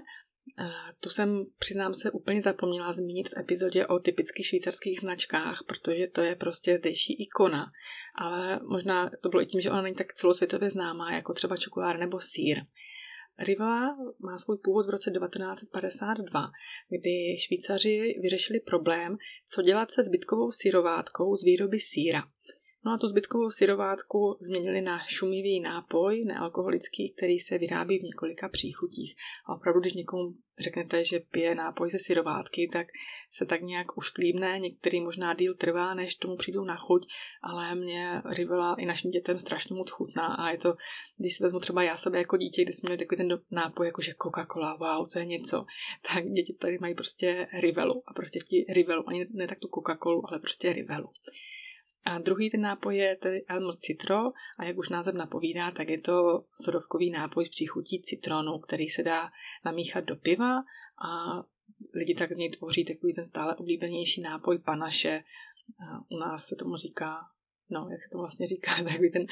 Tu 1.00 1.11
jsem, 1.11 1.44
přiznám 1.59 1.94
se, 1.94 2.11
úplně 2.11 2.42
zapomněla 2.42 2.92
zmínit 2.92 3.29
v 3.29 3.38
epizodě 3.38 3.87
o 3.87 3.98
typických 3.98 4.46
švýcarských 4.46 5.00
značkách, 5.00 5.59
protože 5.66 6.07
to 6.07 6.20
je 6.20 6.37
prostě 6.37 6.79
zdejší 6.79 7.22
ikona. 7.22 7.66
Ale 8.14 8.61
možná 8.62 9.11
to 9.22 9.29
bylo 9.29 9.42
i 9.42 9.46
tím, 9.46 9.61
že 9.61 9.70
ona 9.70 9.83
není 9.83 9.94
tak 9.94 10.14
celosvětově 10.14 10.70
známá, 10.70 11.12
jako 11.12 11.35
třeba 11.35 11.57
čokoláda 11.57 11.98
nebo 11.98 12.20
sír. 12.20 12.59
Riva 13.40 13.96
má 14.18 14.38
svůj 14.38 14.59
původ 14.59 14.87
v 14.87 14.90
roce 14.90 15.11
1952, 15.11 16.40
kdy 16.88 17.38
Švýcaři 17.38 18.14
vyřešili 18.22 18.61
problém, 18.61 19.16
co 19.48 19.62
dělat 19.62 19.92
se 19.92 20.05
zbytkovou 20.05 20.50
syrovátkou 20.50 21.37
z 21.37 21.44
výroby 21.44 21.81
síra. 21.81 22.22
No 22.84 22.92
a 22.92 22.98
tu 22.98 23.08
zbytkovou 23.08 23.50
syrovátku 23.50 24.36
změnili 24.40 24.80
na 24.80 24.98
šumivý 25.06 25.60
nápoj, 25.60 26.24
nealkoholický, 26.24 27.14
který 27.16 27.38
se 27.38 27.58
vyrábí 27.58 27.98
v 27.98 28.02
několika 28.02 28.48
příchutích. 28.48 29.16
A 29.46 29.54
opravdu, 29.54 29.80
když 29.80 29.94
někomu 29.94 30.34
řeknete, 30.58 31.04
že 31.04 31.20
pije 31.20 31.54
nápoj 31.54 31.90
ze 31.90 31.98
syrovátky, 31.98 32.70
tak 32.72 32.86
se 33.32 33.46
tak 33.46 33.62
nějak 33.62 33.96
ušklíbne, 33.96 34.58
některý 34.58 35.00
možná 35.00 35.34
díl 35.34 35.54
trvá, 35.54 35.94
než 35.94 36.14
tomu 36.14 36.36
přijdou 36.36 36.64
na 36.64 36.76
chuť, 36.76 37.06
ale 37.42 37.74
mě 37.74 38.22
Rivela 38.24 38.74
i 38.74 38.86
našim 38.86 39.10
dětem 39.10 39.38
strašně 39.38 39.76
moc 39.76 39.90
chutná 39.90 40.26
a 40.26 40.50
je 40.50 40.58
to, 40.58 40.74
když 41.16 41.36
si 41.36 41.42
vezmu 41.42 41.60
třeba 41.60 41.82
já 41.82 41.96
sebe 41.96 42.18
jako 42.18 42.36
dítě, 42.36 42.62
když 42.62 42.76
jsme 42.76 42.88
měli 42.88 42.98
takový 42.98 43.16
ten 43.16 43.40
nápoj, 43.50 43.86
jako 43.86 44.02
že 44.02 44.12
Coca-Cola, 44.12 44.78
wow, 44.78 45.08
to 45.08 45.18
je 45.18 45.24
něco, 45.24 45.64
tak 46.14 46.24
děti 46.24 46.52
tady 46.60 46.78
mají 46.80 46.94
prostě 46.94 47.48
Rivelu 47.60 48.02
a 48.06 48.14
prostě 48.14 48.38
ti 48.38 48.66
Rivelu, 48.68 49.08
ani 49.08 49.26
ne 49.30 49.48
tak 49.48 49.58
tu 49.58 49.68
Coca-Colu, 49.68 50.22
ale 50.24 50.38
prostě 50.38 50.72
Rivelu. 50.72 51.08
A 52.04 52.18
druhý 52.18 52.50
ten 52.50 52.60
nápoj 52.60 52.96
je 52.96 53.16
tedy 53.16 53.44
Elmer 53.46 53.76
Citro 53.76 54.32
a 54.58 54.64
jak 54.64 54.78
už 54.78 54.88
název 54.88 55.14
napovídá, 55.14 55.70
tak 55.70 55.88
je 55.88 56.00
to 56.00 56.44
sodovkový 56.64 57.10
nápoj 57.10 57.46
s 57.46 57.48
příchutí 57.48 58.02
citronu, 58.02 58.58
který 58.58 58.88
se 58.88 59.02
dá 59.02 59.30
namíchat 59.64 60.04
do 60.04 60.16
piva 60.16 60.56
a 61.04 61.42
lidi 61.94 62.14
tak 62.14 62.32
z 62.32 62.36
něj 62.36 62.50
tvoří 62.50 62.84
takový 62.84 63.14
ten 63.14 63.24
stále 63.24 63.56
oblíbenější 63.56 64.20
nápoj 64.20 64.58
panaše. 64.58 65.24
U 66.08 66.18
nás 66.18 66.46
se 66.46 66.56
tomu 66.56 66.76
říká 66.76 67.20
no, 67.70 67.88
jak 67.90 68.02
se 68.02 68.08
to 68.12 68.18
vlastně 68.18 68.46
říká, 68.46 68.70
takový 68.84 69.10
ten, 69.10 69.26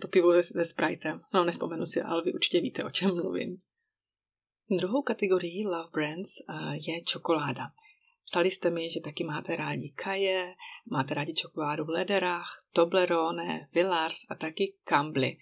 to 0.00 0.08
pivo 0.08 0.32
se, 0.32 0.42
se 0.42 0.64
Spritem. 0.64 1.20
No, 1.34 1.44
nespomenu 1.44 1.86
si, 1.86 2.02
ale 2.02 2.22
vy 2.22 2.32
určitě 2.32 2.60
víte, 2.60 2.84
o 2.84 2.90
čem 2.90 3.14
mluvím. 3.14 3.56
Druhou 4.78 5.02
kategorií 5.02 5.66
Love 5.66 5.90
Brands 5.92 6.30
je 6.72 7.02
čokoláda. 7.02 7.72
Psali 8.26 8.50
jste 8.50 8.70
mi, 8.70 8.90
že 8.90 9.00
taky 9.00 9.24
máte 9.24 9.56
rádi 9.56 9.90
kaje, 9.90 10.54
máte 10.90 11.14
rádi 11.14 11.34
čokoládu 11.34 11.84
v 11.84 11.88
lederách, 11.88 12.64
Toblerone, 12.72 13.68
Villars 13.72 14.18
a 14.28 14.34
taky 14.34 14.74
Kambly. 14.84 15.36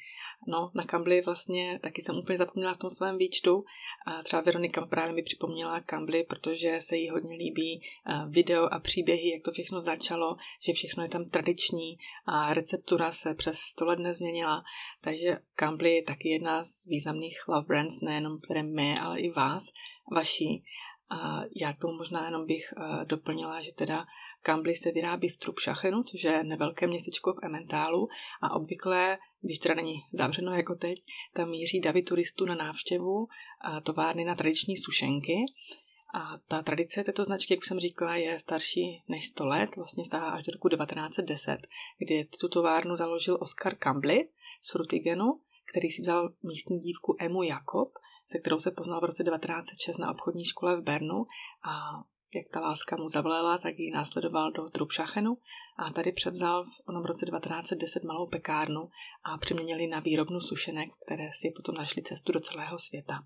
No, 0.48 0.70
na 0.74 0.84
Kambly 0.84 1.20
vlastně 1.20 1.78
taky 1.82 2.02
jsem 2.02 2.18
úplně 2.18 2.38
zapomněla 2.38 2.74
v 2.74 2.78
tom 2.78 2.90
svém 2.90 3.18
výčtu. 3.18 3.64
A 4.06 4.22
třeba 4.22 4.42
Veronika 4.42 4.86
právě 4.86 5.14
mi 5.14 5.22
připomněla 5.22 5.80
Kambly, 5.80 6.24
protože 6.24 6.80
se 6.80 6.96
jí 6.96 7.10
hodně 7.10 7.36
líbí 7.36 7.82
video 8.28 8.64
a 8.72 8.78
příběhy, 8.78 9.30
jak 9.30 9.42
to 9.42 9.52
všechno 9.52 9.80
začalo, 9.80 10.36
že 10.60 10.72
všechno 10.72 11.02
je 11.02 11.08
tam 11.08 11.30
tradiční 11.30 11.98
a 12.26 12.54
receptura 12.54 13.12
se 13.12 13.34
přes 13.34 13.58
100 13.58 13.84
let 13.84 13.98
nezměnila. 13.98 14.64
Takže 15.00 15.38
Kambly 15.54 15.94
je 15.94 16.02
taky 16.02 16.28
jedna 16.28 16.64
z 16.64 16.86
významných 16.86 17.38
love 17.48 17.66
brands, 17.66 18.00
nejenom 18.00 18.40
které 18.40 18.62
mé, 18.62 18.94
ale 19.00 19.20
i 19.20 19.30
vás, 19.30 19.72
vaší. 20.12 20.64
A 21.10 21.42
já 21.56 21.72
k 21.72 21.78
tomu 21.78 21.96
možná 21.96 22.24
jenom 22.24 22.46
bych 22.46 22.74
uh, 22.76 23.04
doplnila, 23.04 23.62
že 23.62 23.72
teda 23.72 24.06
Kambly 24.42 24.74
se 24.74 24.92
vyrábí 24.92 25.28
v 25.28 25.36
Trubšachenu, 25.36 26.02
což 26.02 26.24
je 26.24 26.44
nevelké 26.44 26.86
městečko 26.86 27.32
v 27.32 27.44
Ementálu 27.44 28.08
a 28.42 28.56
obvykle, 28.56 29.18
když 29.40 29.58
teda 29.58 29.74
není 29.74 29.94
zavřeno 30.12 30.54
jako 30.54 30.74
teď, 30.74 31.02
tam 31.34 31.50
míří 31.50 31.80
davy 31.80 32.02
turistů 32.02 32.44
na 32.44 32.54
návštěvu 32.54 33.28
továrny 33.82 34.24
na 34.24 34.34
tradiční 34.34 34.76
sušenky. 34.76 35.44
A 36.14 36.38
ta 36.48 36.62
tradice 36.62 37.04
této 37.04 37.24
značky, 37.24 37.52
jak 37.54 37.60
už 37.60 37.66
jsem 37.66 37.80
říkala, 37.80 38.16
je 38.16 38.38
starší 38.38 39.02
než 39.08 39.26
100 39.28 39.46
let, 39.46 39.76
vlastně 39.76 40.04
stáhá 40.04 40.30
až 40.30 40.44
do 40.44 40.52
roku 40.52 40.68
1910, 40.68 41.58
kdy 41.98 42.24
tu 42.24 42.48
továrnu 42.48 42.96
založil 42.96 43.38
Oscar 43.40 43.74
Kambly 43.74 44.28
z 44.62 44.70
Frutigenu, 44.70 45.40
který 45.70 45.90
si 45.90 46.02
vzal 46.02 46.32
místní 46.42 46.78
dívku 46.78 47.16
Emu 47.20 47.42
Jakob 47.42 47.92
se 48.26 48.38
kterou 48.38 48.58
se 48.58 48.70
poznal 48.70 49.00
v 49.00 49.04
roce 49.04 49.24
1906 49.24 49.98
na 49.98 50.10
obchodní 50.10 50.44
škole 50.44 50.76
v 50.76 50.82
Bernu 50.82 51.26
a 51.68 52.04
jak 52.34 52.48
ta 52.52 52.60
láska 52.60 52.96
mu 52.96 53.08
zavlela, 53.08 53.58
tak 53.58 53.78
ji 53.78 53.90
následoval 53.90 54.52
do 54.52 54.68
Trubšachenu 54.68 55.38
a 55.78 55.90
tady 55.90 56.12
převzal 56.12 56.64
v 56.64 56.88
onom 56.88 57.04
roce 57.04 57.26
1910 57.26 58.04
malou 58.04 58.26
pekárnu 58.26 58.88
a 59.24 59.38
přeměnili 59.38 59.87
na 59.87 60.00
výrobnu 60.00 60.40
sušenek, 60.40 60.88
které 61.04 61.28
si 61.32 61.52
potom 61.56 61.74
našli 61.74 62.02
cestu 62.02 62.32
do 62.32 62.40
celého 62.40 62.78
světa. 62.78 63.24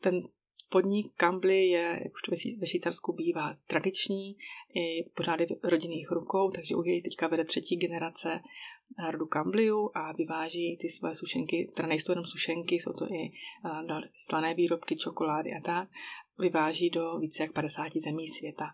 Ten 0.00 0.22
podnik 0.68 1.12
Kambly 1.16 1.66
je, 1.66 2.00
jak 2.04 2.14
už 2.14 2.22
to 2.22 2.30
ve 2.60 2.66
Švýcarsku 2.66 3.12
bývá, 3.12 3.56
tradiční, 3.66 4.36
i 4.74 5.10
pořád 5.14 5.40
je 5.40 5.46
v 5.46 5.64
rodinných 5.64 6.10
rukou, 6.10 6.50
takže 6.50 6.76
už 6.76 6.86
jej 6.86 7.02
teďka 7.02 7.28
vede 7.28 7.44
třetí 7.44 7.76
generace 7.76 8.40
rodu 9.10 9.26
Kambliu 9.26 9.90
a 9.94 10.12
vyváží 10.12 10.78
ty 10.80 10.90
svoje 10.90 11.14
sušenky, 11.14 11.72
teda 11.76 11.88
nejsou 11.88 12.12
jenom 12.12 12.24
sušenky, 12.24 12.74
jsou 12.74 12.92
to 12.92 13.04
i 13.04 13.32
slané 14.16 14.54
výrobky, 14.54 14.96
čokolády 14.96 15.50
a 15.50 15.60
tak, 15.60 15.88
vyváží 16.38 16.90
do 16.90 17.18
více 17.18 17.42
jak 17.42 17.52
50 17.52 17.92
zemí 18.04 18.28
světa. 18.28 18.66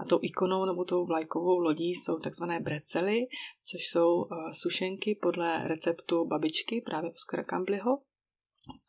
A 0.00 0.04
tou 0.04 0.18
ikonou 0.22 0.64
nebo 0.64 0.84
tou 0.84 1.06
vlajkovou 1.06 1.58
lodí 1.58 1.94
jsou 1.94 2.18
takzvané 2.18 2.60
brecely, 2.60 3.26
což 3.64 3.86
jsou 3.86 4.24
sušenky 4.52 5.18
podle 5.22 5.68
receptu 5.68 6.24
babičky, 6.24 6.80
právě 6.80 7.12
Oskara 7.12 7.44
Kambliho. 7.44 7.98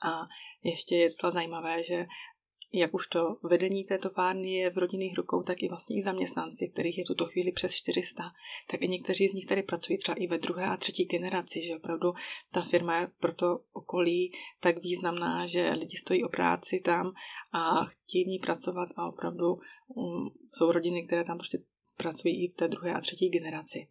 A 0.05 0.21
ještě 0.63 0.95
je 0.95 1.09
docela 1.09 1.31
zajímavé, 1.31 1.83
že 1.83 2.05
jak 2.73 2.93
už 2.93 3.07
to 3.07 3.37
vedení 3.43 3.83
této 3.83 4.09
párny 4.09 4.51
je 4.51 4.69
v 4.69 4.77
rodinných 4.77 5.17
rukou, 5.17 5.43
tak 5.43 5.63
i 5.63 5.69
vlastně 5.69 5.99
i 5.99 6.03
zaměstnanci, 6.03 6.67
kterých 6.67 6.97
je 6.97 7.03
v 7.03 7.07
tuto 7.07 7.25
chvíli 7.25 7.51
přes 7.51 7.73
400, 7.73 8.23
tak 8.67 8.81
i 8.81 8.87
někteří 8.87 9.27
z 9.27 9.33
nich 9.33 9.45
tady 9.45 9.63
pracují 9.63 9.97
třeba 9.97 10.15
i 10.15 10.27
ve 10.27 10.37
druhé 10.37 10.65
a 10.65 10.77
třetí 10.77 11.05
generaci, 11.05 11.61
že 11.65 11.75
opravdu 11.75 12.13
ta 12.51 12.61
firma 12.61 12.99
je 12.99 13.07
pro 13.19 13.33
to 13.33 13.59
okolí 13.73 14.31
tak 14.59 14.81
významná, 14.81 15.47
že 15.47 15.73
lidi 15.73 15.97
stojí 15.97 16.23
o 16.23 16.29
práci 16.29 16.81
tam 16.85 17.11
a 17.51 17.85
chtějí 17.85 18.23
v 18.23 18.27
ní 18.27 18.39
pracovat 18.39 18.89
a 18.95 19.07
opravdu 19.07 19.45
um, 19.87 20.29
jsou 20.53 20.71
rodiny, 20.71 21.05
které 21.05 21.23
tam 21.23 21.37
prostě 21.37 21.57
pracují 21.97 22.45
i 22.45 22.51
v 22.51 22.55
té 22.55 22.67
druhé 22.67 22.93
a 22.93 23.01
třetí 23.01 23.29
generaci. 23.29 23.87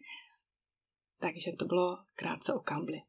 Takže 1.21 1.53
to 1.53 1.65
bylo 1.65 1.99
krátce 2.15 2.55
o 2.55 2.61
Kambli. 2.61 3.03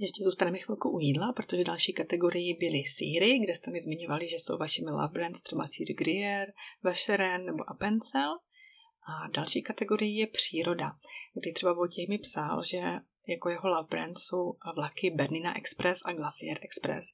Ještě 0.00 0.24
zůstaneme 0.24 0.58
chvilku 0.58 0.90
u 0.90 0.98
jídla, 0.98 1.32
protože 1.32 1.64
další 1.64 1.92
kategorii 1.92 2.54
byly 2.54 2.82
síry, 2.84 3.38
kde 3.38 3.54
jste 3.54 3.70
mi 3.70 3.80
zmiňovali, 3.80 4.28
že 4.28 4.36
jsou 4.36 4.58
vašimi 4.58 4.90
love 4.90 5.08
brands, 5.08 5.42
třeba 5.42 5.66
síry 5.66 5.94
Gruyère, 5.94 6.52
Vacherin 6.82 7.44
nebo 7.44 7.70
Appenzell. 7.70 8.32
A 9.08 9.28
další 9.28 9.62
kategorie 9.62 10.20
je 10.20 10.26
příroda, 10.26 10.90
kdy 11.40 11.52
třeba 11.52 11.72
Vojtěch 11.72 12.08
mi 12.08 12.18
psal, 12.18 12.62
že 12.62 12.80
jako 13.28 13.48
jeho 13.48 13.68
love 13.68 13.88
brand 13.90 14.18
jsou 14.18 14.56
vlaky 14.76 15.10
Bernina 15.10 15.56
Express 15.56 16.00
a 16.04 16.12
Glacier 16.12 16.58
Express, 16.62 17.06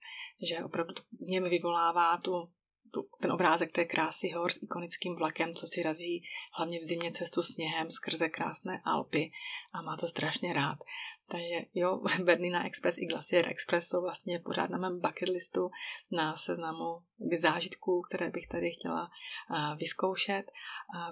že 0.49 0.65
opravdu 0.65 0.95
to 0.95 1.03
v 1.03 1.21
něm 1.21 1.45
vyvolává 1.45 2.17
tu 2.17 2.33
tu, 2.95 3.09
ten 3.21 3.33
obrázek 3.33 3.73
té 3.73 3.85
krásy 3.85 4.31
hor 4.31 4.53
s 4.53 4.63
ikonickým 4.63 5.17
vlakem, 5.17 5.55
co 5.55 5.67
si 5.67 5.83
razí 5.83 6.23
hlavně 6.59 6.79
v 6.79 6.83
zimě 6.83 7.13
cestu 7.13 7.43
sněhem 7.43 7.91
skrze 7.91 8.29
krásné 8.29 8.83
Alpy 8.85 9.31
a 9.73 9.83
má 9.83 9.97
to 9.97 10.09
strašně 10.09 10.53
rád. 10.53 10.79
Takže 11.29 11.67
jo, 11.75 12.01
Bernina 12.25 12.67
Express 12.67 12.99
i 12.99 13.07
Glacier 13.07 13.49
Express 13.49 13.89
jsou 13.89 14.03
vlastně 14.03 14.39
pořád 14.39 14.71
na 14.71 14.79
mém 14.79 15.01
bucket 15.01 15.29
listu 15.29 15.71
na 16.11 16.37
seznamu 16.37 17.03
zážitků, 17.39 18.03
které 18.03 18.31
bych 18.31 18.49
tady 18.49 18.71
chtěla 18.71 19.11
vyzkoušet. 19.77 20.45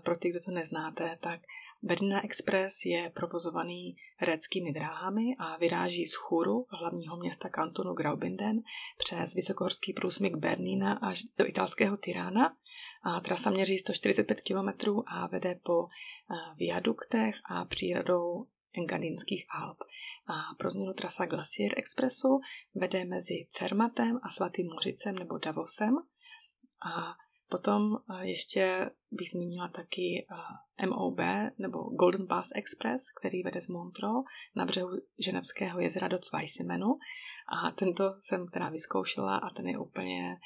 Pro 0.05 0.17
ty, 0.17 0.31
kdo 0.31 0.41
to 0.41 0.51
neznáte, 0.51 1.19
tak 1.21 1.41
Bernina 1.83 2.25
Express 2.25 2.85
je 2.85 3.11
provozovaný 3.11 3.97
réckými 4.21 4.73
dráhami 4.73 5.37
a 5.39 5.57
vyráží 5.57 6.07
z 6.07 6.15
Churu, 6.15 6.67
hlavního 6.71 7.17
města 7.17 7.49
kantonu 7.49 7.95
Graubünden, 7.95 8.63
přes 8.99 9.35
vysokohorský 9.35 9.93
průsmyk 9.93 10.37
Bernina 10.37 10.93
až 10.93 11.23
do 11.39 11.49
italského 11.49 11.97
Tirána. 11.97 12.57
A 13.05 13.21
trasa 13.21 13.51
měří 13.51 13.79
145 13.79 14.41
km 14.41 14.91
a 15.07 15.27
vede 15.27 15.55
po 15.63 15.87
viaduktech 16.57 17.35
a 17.51 17.65
přírodou 17.65 18.47
Engadinských 18.75 19.47
Alp. 19.51 19.79
A 20.29 20.55
pro 20.59 20.71
změnu 20.71 20.93
trasa 20.93 21.27
Glacier 21.27 21.73
Expressu 21.77 22.41
vede 22.75 23.05
mezi 23.05 23.47
Cermatem 23.51 24.21
a 24.23 24.29
Svatým 24.29 24.67
Mořicem 24.67 25.15
nebo 25.15 25.39
Davosem. 25.39 25.97
A 26.87 27.15
Potom 27.53 27.97
eh, 27.97 28.27
ještě 28.27 28.91
bych 29.11 29.31
zmínila 29.31 29.69
taky 29.69 30.27
eh, 30.81 30.87
MOB 30.87 31.19
nebo 31.59 31.79
Golden 31.79 32.27
Pass 32.27 32.51
Express, 32.55 33.05
který 33.21 33.43
vede 33.43 33.61
z 33.61 33.69
Montreux 33.69 34.25
na 34.57 34.65
břehu 34.65 34.91
Ženevského 35.19 35.81
jezera 35.81 36.09
do 36.09 36.19
Zweisimenu. 36.23 36.87
A 37.49 37.71
tento 37.71 38.05
jsem 38.23 38.49
teda 38.49 38.69
vyzkoušela 38.69 39.37
a 39.37 39.51
ten 39.51 39.67
je 39.67 39.79
úplně 39.79 40.37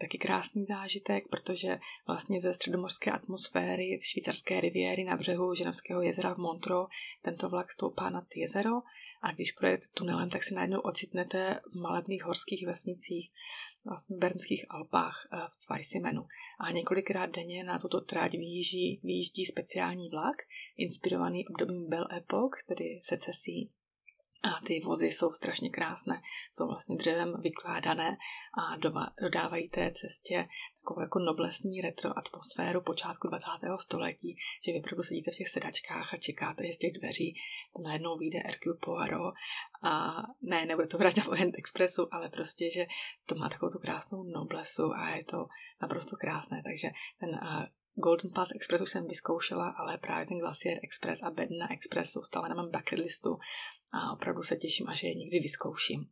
taky 0.00 0.18
krásný 0.18 0.64
zážitek, 0.64 1.28
protože 1.30 1.78
vlastně 2.06 2.40
ze 2.40 2.54
středomořské 2.54 3.10
atmosféry 3.10 4.00
švýcarské 4.02 4.60
riviéry 4.60 5.04
na 5.04 5.16
břehu 5.16 5.54
Ženevského 5.54 6.02
jezera 6.02 6.34
v 6.34 6.38
Montreux 6.38 6.88
tento 7.22 7.48
vlak 7.48 7.72
stoupá 7.72 8.10
nad 8.10 8.24
jezero 8.36 8.72
a 9.22 9.32
když 9.32 9.52
projedete 9.52 9.86
tunelem, 9.94 10.30
tak 10.30 10.44
se 10.44 10.54
najednou 10.54 10.80
ocitnete 10.80 11.60
v 11.72 11.80
malebných 11.80 12.24
horských 12.24 12.66
vesnicích, 12.66 13.32
vlastně 13.84 14.16
v 14.16 14.18
Bernských 14.18 14.66
Alpách 14.68 15.28
eh, 15.32 15.36
v 15.36 15.62
Zweisimenu. 15.62 16.26
A 16.60 16.70
několikrát 16.70 17.26
denně 17.26 17.64
na 17.64 17.78
tuto 17.78 18.00
tráť 18.00 18.32
vyjíždí, 18.32 19.00
vyjíždí 19.02 19.46
speciální 19.46 20.08
vlak, 20.08 20.36
inspirovaný 20.76 21.48
obdobím 21.48 21.88
Belle 21.88 22.08
Epoque, 22.16 22.64
tedy 22.66 23.00
secesí 23.02 23.70
a 24.44 24.60
ty 24.66 24.80
vozy 24.80 25.06
jsou 25.06 25.32
strašně 25.32 25.70
krásné, 25.70 26.22
jsou 26.52 26.66
vlastně 26.66 26.96
dřevem 26.96 27.40
vykládané 27.40 28.16
a 28.58 28.76
dodávají 29.22 29.68
té 29.68 29.92
cestě 29.92 30.48
takovou 30.80 31.00
jako 31.00 31.18
noblesní 31.18 31.80
retro 31.80 32.18
atmosféru 32.18 32.80
počátku 32.80 33.28
20. 33.28 33.46
století, 33.80 34.36
že 34.66 34.72
vy 34.72 34.78
opravdu 34.78 35.02
sedíte 35.02 35.30
v 35.30 35.36
těch 35.36 35.48
sedačkách 35.48 36.14
a 36.14 36.16
čekáte, 36.16 36.66
že 36.66 36.72
z 36.72 36.78
těch 36.78 36.92
dveří 36.92 37.34
to 37.76 37.82
najednou 37.82 38.18
vyjde 38.18 38.38
Hercule 38.38 38.76
Poirot. 38.80 39.34
A 39.82 40.22
ne, 40.42 40.66
nebude 40.66 40.86
to 40.86 40.98
vrát 40.98 41.14
v 41.14 41.28
Orient 41.28 41.54
Expressu, 41.58 42.14
ale 42.14 42.28
prostě, 42.28 42.70
že 42.70 42.86
to 43.26 43.34
má 43.34 43.48
takovou 43.48 43.72
tu 43.72 43.78
krásnou 43.78 44.22
noblesu 44.22 44.92
a 44.94 45.16
je 45.16 45.24
to 45.24 45.46
naprosto 45.82 46.16
krásné, 46.16 46.62
takže 46.64 46.88
ten 47.20 47.30
Golden 47.96 48.30
Pass 48.34 48.50
Express 48.54 48.82
už 48.82 48.90
jsem 48.90 49.06
vyzkoušela, 49.06 49.68
ale 49.68 49.98
právě 49.98 50.26
ten 50.26 50.38
Glacier 50.38 50.78
Express 50.82 51.22
a 51.22 51.30
Bedna 51.30 51.72
Express 51.72 52.10
jsou 52.10 52.22
stále 52.22 52.48
na 52.48 52.54
mém 52.54 52.70
bucket 52.70 52.98
listu 52.98 53.38
a 53.94 54.12
opravdu 54.12 54.42
se 54.42 54.56
těším, 54.56 54.88
až 54.88 55.02
je 55.02 55.14
někdy 55.14 55.40
vyzkouším. 55.40 56.06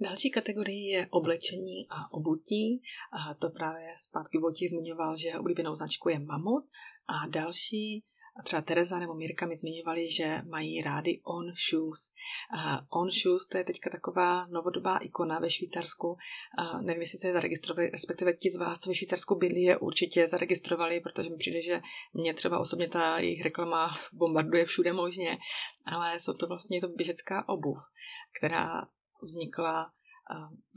Další 0.00 0.30
kategorii 0.30 0.88
je 0.88 1.06
oblečení 1.10 1.86
a 1.90 2.12
obutí. 2.12 2.82
A 3.12 3.34
to 3.34 3.50
právě 3.50 3.94
zpátky 3.98 4.38
Voti 4.38 4.68
zmiňoval, 4.68 5.16
že 5.16 5.38
oblíbenou 5.38 5.74
značku 5.74 6.08
je 6.08 6.18
Mamut. 6.18 6.64
A 7.08 7.28
další 7.28 8.04
a 8.40 8.42
třeba 8.42 8.62
Tereza 8.62 8.98
nebo 8.98 9.14
Mirka 9.14 9.46
mi 9.46 9.56
zmiňovali, 9.56 10.10
že 10.10 10.42
mají 10.50 10.82
rády 10.82 11.20
On 11.24 11.46
Shoes. 11.46 12.10
Uh, 12.54 13.00
on 13.00 13.10
Shoes 13.10 13.46
to 13.48 13.58
je 13.58 13.64
teďka 13.64 13.90
taková 13.90 14.46
novodobá 14.46 14.98
ikona 14.98 15.38
ve 15.38 15.50
Švýcarsku. 15.50 16.08
Uh, 16.08 16.82
nevím, 16.82 17.00
jestli 17.00 17.18
se 17.18 17.26
je 17.26 17.32
zaregistrovali, 17.32 17.90
respektive 17.90 18.32
ti 18.32 18.50
z 18.50 18.56
vás, 18.56 18.80
co 18.80 18.90
ve 18.90 18.94
Švýcarsku 18.94 19.34
byli, 19.34 19.60
je 19.60 19.78
určitě 19.78 20.28
zaregistrovali, 20.28 21.00
protože 21.00 21.30
mi 21.30 21.36
přijde, 21.36 21.62
že 21.62 21.80
mě 22.14 22.34
třeba 22.34 22.58
osobně 22.58 22.88
ta 22.88 23.18
jejich 23.18 23.42
reklama 23.42 23.96
bombarduje 24.12 24.64
všude 24.64 24.92
možně, 24.92 25.38
ale 25.86 26.20
jsou 26.20 26.32
to 26.32 26.46
vlastně 26.46 26.80
to 26.80 26.88
běžecká 26.88 27.48
obuv, 27.48 27.78
která 28.38 28.88
vznikla 29.22 29.92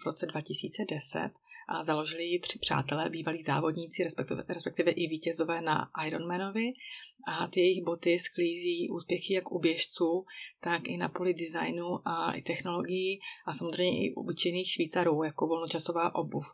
v 0.04 0.06
roce 0.06 0.26
2010 0.26 1.32
a 1.70 1.84
založili 1.84 2.24
ji 2.24 2.40
tři 2.40 2.60
přátelé, 2.60 3.10
bývalí 3.10 3.44
závodníci, 3.44 4.04
respektive, 4.04 4.44
respektive 4.48 4.92
i 4.92 5.08
vítězové 5.08 5.62
na 5.62 5.90
Ironmanovi. 6.08 6.74
A 7.28 7.48
ty 7.48 7.60
jejich 7.60 7.84
boty 7.84 8.20
sklízí 8.20 8.90
úspěchy 8.90 9.34
jak 9.34 9.52
u 9.52 9.60
běžců, 9.60 10.26
tak 10.60 10.88
i 10.88 10.98
na 10.98 11.10
poli 11.10 11.34
designu 11.34 12.08
a 12.08 12.34
i 12.34 12.42
technologií 12.42 13.20
a 13.48 13.54
samozřejmě 13.54 14.06
i 14.06 14.14
u 14.14 14.22
obyčejných 14.22 14.72
Švýcarů, 14.72 15.24
jako 15.24 15.48
volnočasová 15.48 16.16
obuv. 16.16 16.46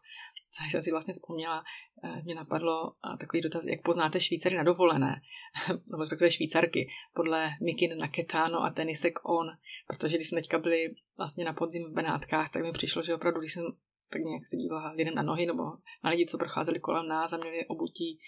Což 0.51 0.71
jsem 0.71 0.84
si 0.84 0.91
vlastně 0.91 1.13
vzpomněla, 1.13 1.63
eh, 2.04 2.21
mě 2.23 2.36
napadlo 2.36 2.93
takový 3.19 3.41
dotaz, 3.41 3.65
jak 3.65 3.82
poznáte 3.82 4.19
Švýcary 4.19 4.56
na 4.56 4.63
dovolené, 4.63 5.21
nebo 5.91 5.99
respektive 5.99 6.32
Švýcarky, 6.32 6.88
podle 7.13 7.51
Mikin 7.62 7.97
Naketano 7.97 8.63
a 8.63 8.69
Tenisek 8.69 9.19
On, 9.30 9.47
protože 9.88 10.15
když 10.15 10.30
jsme 10.30 10.41
teďka 10.41 10.60
byli 10.60 10.95
vlastně 11.17 11.45
na 11.45 11.54
podzim 11.54 11.91
v 11.91 11.93
Benátkách, 11.93 12.49
tak 12.49 12.63
mi 12.63 12.71
přišlo, 12.71 13.04
že 13.04 13.15
opravdu, 13.15 13.39
když 13.39 13.54
jsem 13.54 13.63
tak 14.09 14.21
nějak 14.21 14.47
se 14.47 14.57
dívala 14.57 14.91
lidem 14.91 15.15
na 15.15 15.23
nohy 15.23 15.45
nebo 15.45 15.63
na 16.03 16.09
lidi, 16.09 16.25
co 16.25 16.37
procházeli 16.37 16.79
kolem 16.79 17.07
nás 17.07 17.33
a 17.33 17.37
měli 17.37 17.65
obutí 17.67 18.19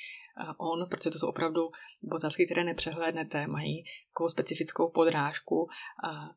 on, 0.58 0.90
protože 0.90 1.10
to 1.10 1.20
jsou 1.20 1.28
opravdu 1.28 1.62
botázky, 2.02 2.46
které 2.46 2.64
nepřehlédnete, 2.64 3.48
mají 3.48 3.84
takovou 4.14 4.30
specifickou 4.30 4.90
podrážku, 4.90 5.70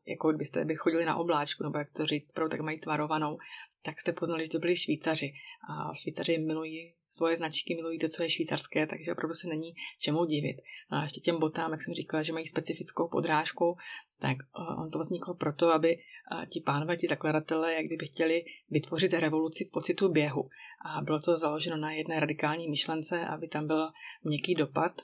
jako 0.07 0.29
kdybyste 0.29 0.65
by 0.65 0.75
chodili 0.75 1.05
na 1.05 1.15
obláčku, 1.15 1.63
nebo 1.63 1.77
jak 1.77 1.89
to 1.89 2.05
říct, 2.05 2.29
opravdu 2.29 2.49
tak 2.49 2.61
mají 2.61 2.79
tvarovanou, 2.79 3.37
tak 3.81 4.01
jste 4.01 4.13
poznali, 4.13 4.43
že 4.43 4.49
to 4.49 4.59
byli 4.59 4.77
Švýcaři. 4.77 5.33
A 5.69 5.95
Švýcaři 5.95 6.37
milují 6.37 6.93
svoje 7.11 7.37
značky, 7.37 7.75
milují 7.75 7.99
to, 7.99 8.09
co 8.09 8.23
je 8.23 8.29
švýcarské, 8.29 8.87
takže 8.87 9.11
opravdu 9.11 9.33
se 9.33 9.47
není 9.47 9.73
čemu 9.99 10.25
divit. 10.25 10.57
A 10.89 11.03
ještě 11.03 11.21
těm 11.21 11.39
botám, 11.39 11.71
jak 11.71 11.83
jsem 11.83 11.93
říkala, 11.93 12.23
že 12.23 12.33
mají 12.33 12.47
specifickou 12.47 13.07
podrážku, 13.07 13.77
tak 14.19 14.37
eh, 14.39 14.81
on 14.83 14.91
to 14.91 14.99
vzniklo 14.99 15.33
proto, 15.33 15.73
aby 15.73 15.97
eh, 15.97 16.45
ti 16.45 16.61
pánové, 16.61 16.97
ti 16.97 17.07
zakladatelé, 17.09 17.73
jak 17.73 17.85
kdyby 17.85 18.07
chtěli 18.07 18.45
vytvořit 18.69 19.13
revoluci 19.13 19.65
v 19.65 19.71
pocitu 19.71 20.09
běhu. 20.09 20.49
A 20.85 21.01
bylo 21.01 21.19
to 21.19 21.37
založeno 21.37 21.77
na 21.77 21.91
jedné 21.91 22.19
radikální 22.19 22.69
myšlence, 22.69 23.25
aby 23.25 23.47
tam 23.47 23.67
byl 23.67 23.89
měkký 24.23 24.55
dopad 24.55 25.01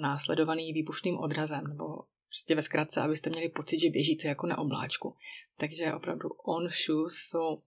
následovaný 0.00 0.72
výbušným 0.72 1.18
odrazem, 1.18 1.66
nebo 1.66 1.84
prostě 2.26 2.54
ve 2.54 2.62
zkratce, 2.62 3.00
abyste 3.00 3.30
měli 3.30 3.48
pocit, 3.48 3.80
že 3.80 3.90
běžíte 3.90 4.28
jako 4.28 4.46
na 4.46 4.58
obláčku. 4.58 5.16
Takže 5.56 5.94
opravdu 5.94 6.28
on 6.28 6.68
shoes 6.68 7.14
jsou 7.14 7.62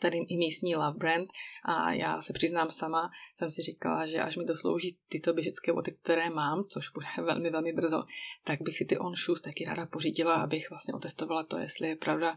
tady 0.00 0.18
i 0.18 0.36
místní 0.36 0.76
love 0.76 0.98
brand 0.98 1.30
a 1.64 1.92
já 1.92 2.20
se 2.20 2.32
přiznám 2.32 2.70
sama, 2.70 3.10
jsem 3.38 3.50
si 3.50 3.62
říkala, 3.62 4.06
že 4.06 4.20
až 4.20 4.36
mi 4.36 4.44
doslouží 4.44 4.98
tyto 5.08 5.32
běžecké 5.32 5.72
boty, 5.72 5.96
které 6.02 6.30
mám, 6.30 6.64
což 6.64 6.90
bude 6.90 7.06
velmi, 7.24 7.50
velmi 7.50 7.72
brzo, 7.72 8.04
tak 8.44 8.62
bych 8.62 8.76
si 8.78 8.84
ty 8.84 8.98
on 8.98 9.14
shoes 9.14 9.40
taky 9.40 9.64
ráda 9.64 9.86
pořídila, 9.86 10.34
abych 10.34 10.70
vlastně 10.70 10.94
otestovala 10.94 11.44
to, 11.44 11.58
jestli 11.58 11.88
je 11.88 11.96
pravda, 11.96 12.36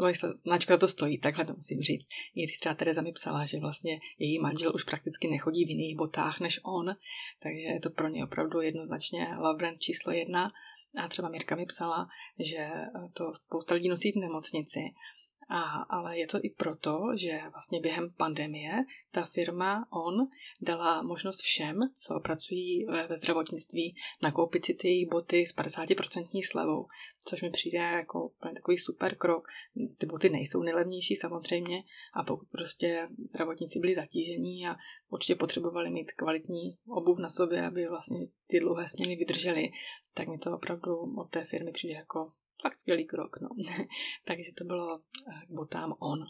moje 0.00 0.14
značka 0.34 0.76
to 0.76 0.88
stojí, 0.88 1.18
takhle 1.18 1.44
to 1.44 1.54
musím 1.54 1.80
říct. 1.80 2.06
I 2.34 2.46
třeba 2.46 2.74
Tereza 2.74 3.02
mi 3.02 3.12
psala, 3.12 3.46
že 3.46 3.60
vlastně 3.60 4.00
její 4.18 4.38
manžel 4.38 4.72
už 4.74 4.84
prakticky 4.84 5.28
nechodí 5.28 5.64
v 5.64 5.68
jiných 5.68 5.96
botách 5.96 6.40
než 6.40 6.60
on, 6.64 6.94
takže 7.42 7.60
je 7.60 7.80
to 7.80 7.90
pro 7.90 8.08
ně 8.08 8.24
opravdu 8.24 8.60
jednoznačně 8.60 9.28
love 9.38 9.58
brand 9.58 9.80
číslo 9.80 10.12
jedna. 10.12 10.52
A 10.96 11.08
třeba 11.08 11.28
Mirka 11.28 11.56
mi 11.56 11.66
psala, 11.66 12.08
že 12.38 12.68
to 13.12 13.32
spousta 13.34 13.74
lidí 13.74 13.88
nosí 13.88 14.12
v 14.12 14.16
nemocnici 14.16 14.80
a, 15.48 15.62
ale 15.82 16.18
je 16.18 16.26
to 16.26 16.38
i 16.42 16.50
proto, 16.50 17.00
že 17.14 17.40
vlastně 17.52 17.80
během 17.80 18.12
pandemie 18.16 18.72
ta 19.10 19.26
firma 19.26 19.86
On 19.90 20.28
dala 20.60 21.02
možnost 21.02 21.40
všem, 21.40 21.78
co 21.94 22.20
pracují 22.20 22.84
ve, 22.84 23.16
zdravotnictví, 23.16 23.94
nakoupit 24.22 24.64
si 24.64 24.74
ty 24.74 25.08
boty 25.10 25.46
s 25.46 25.56
50% 25.56 26.42
slevou, 26.50 26.86
což 27.28 27.42
mi 27.42 27.50
přijde 27.50 27.78
jako 27.78 28.32
takový 28.54 28.78
super 28.78 29.16
krok. 29.16 29.48
Ty 29.98 30.06
boty 30.06 30.30
nejsou 30.30 30.62
nejlevnější 30.62 31.16
samozřejmě 31.16 31.82
a 32.14 32.24
pokud 32.24 32.48
prostě 32.48 33.08
zdravotníci 33.28 33.78
byli 33.78 33.94
zatížení 33.94 34.66
a 34.68 34.76
určitě 35.10 35.34
potřebovali 35.34 35.90
mít 35.90 36.12
kvalitní 36.12 36.78
obuv 36.88 37.18
na 37.18 37.30
sobě, 37.30 37.66
aby 37.66 37.88
vlastně 37.88 38.26
ty 38.46 38.60
dlouhé 38.60 38.88
směny 38.88 39.16
vydržely, 39.16 39.70
tak 40.14 40.28
mi 40.28 40.38
to 40.38 40.54
opravdu 40.54 40.96
od 41.18 41.30
té 41.30 41.44
firmy 41.44 41.72
přijde 41.72 41.94
jako 41.94 42.32
fakt 42.62 42.78
skvělý 42.78 43.06
krok, 43.06 43.40
no. 43.40 43.48
Takže 44.24 44.52
to 44.52 44.64
bylo 44.64 44.98
k 44.98 45.02
eh, 45.32 45.46
botám 45.48 45.94
on. 45.98 46.24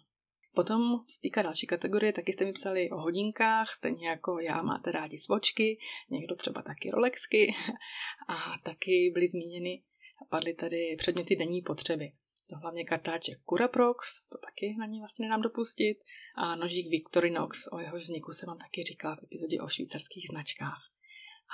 Potom 0.55 1.05
z 1.07 1.19
týká 1.19 1.43
další 1.43 1.67
kategorie, 1.67 2.13
taky 2.13 2.33
jste 2.33 2.45
mi 2.45 2.53
psali 2.53 2.91
o 2.91 2.97
hodinkách, 2.97 3.75
stejně 3.75 4.09
jako 4.09 4.39
já 4.39 4.63
máte 4.63 4.93
rádi 4.93 5.19
svočky, 5.19 5.79
někdo 6.11 6.37
třeba 6.37 6.63
taky 6.63 6.91
Rolexky 6.91 7.55
a 8.29 8.59
taky 8.65 9.11
byly 9.15 9.29
zmíněny, 9.29 9.83
padly 10.31 10.55
tady 10.55 10.97
předměty 10.99 11.37
denní 11.37 11.63
potřeby. 11.63 12.13
To 12.51 12.57
hlavně 12.57 12.85
kartáček 12.85 13.39
Curaprox, 13.49 14.21
to 14.29 14.39
taky 14.39 14.77
na 14.79 14.87
ní 14.87 15.01
vlastně 15.01 15.27
nedám 15.27 15.43
dopustit, 15.43 15.99
a 16.37 16.57
nožík 16.57 16.91
Victorinox, 16.91 17.69
o 17.73 17.79
jeho 17.79 17.97
vzniku 17.97 18.33
jsem 18.33 18.47
vám 18.47 18.59
taky 18.59 18.83
říkala 18.83 19.17
v 19.17 19.25
epizodě 19.25 19.61
o 19.61 19.69
švýcarských 19.69 20.27
značkách. 20.31 20.83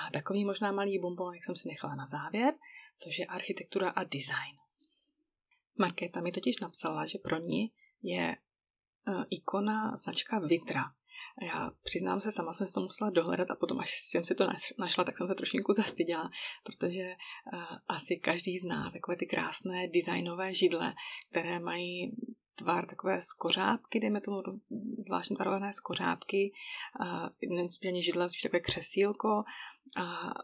A 0.00 0.10
takový 0.10 0.44
možná 0.44 0.72
malý 0.72 0.98
bonbon, 0.98 1.34
jak 1.34 1.44
jsem 1.44 1.56
si 1.56 1.68
nechala 1.68 1.94
na 1.94 2.06
závěr, 2.06 2.54
což 2.98 3.18
je 3.18 3.26
architektura 3.26 3.90
a 3.90 4.04
design. 4.04 4.56
Markéta 5.78 6.20
mi 6.20 6.32
totiž 6.32 6.60
napsala, 6.60 7.06
že 7.06 7.18
pro 7.18 7.38
ní 7.38 7.72
je 8.02 8.36
uh, 9.08 9.24
ikona 9.30 9.96
značka 9.96 10.38
Vitra. 10.38 10.84
Já 11.42 11.70
přiznám 11.82 12.20
se, 12.20 12.32
sama 12.32 12.52
jsem 12.52 12.66
si 12.66 12.72
to 12.72 12.80
musela 12.80 13.10
dohledat 13.10 13.50
a 13.50 13.56
potom, 13.56 13.80
až 13.80 14.00
jsem 14.02 14.24
si 14.24 14.34
to 14.34 14.46
našla, 14.78 15.04
tak 15.04 15.18
jsem 15.18 15.28
se 15.28 15.34
trošinku 15.34 15.72
zastyděla, 15.72 16.30
protože 16.64 17.14
uh, 17.52 17.62
asi 17.88 18.16
každý 18.16 18.58
zná 18.58 18.90
takové 18.90 19.16
ty 19.16 19.26
krásné 19.26 19.88
designové 19.88 20.54
židle, 20.54 20.94
které 21.30 21.60
mají 21.60 22.16
tvar 22.58 22.86
takové 22.86 23.22
skořápky, 23.22 24.00
dejme 24.00 24.20
tomu 24.20 24.42
zvláštně 25.06 25.36
tvarované 25.36 25.72
skořápky, 25.72 26.52
není 27.84 28.02
židle, 28.02 28.30
spíš 28.30 28.42
takové 28.42 28.60
křesílko 28.60 29.44
a 29.96 30.34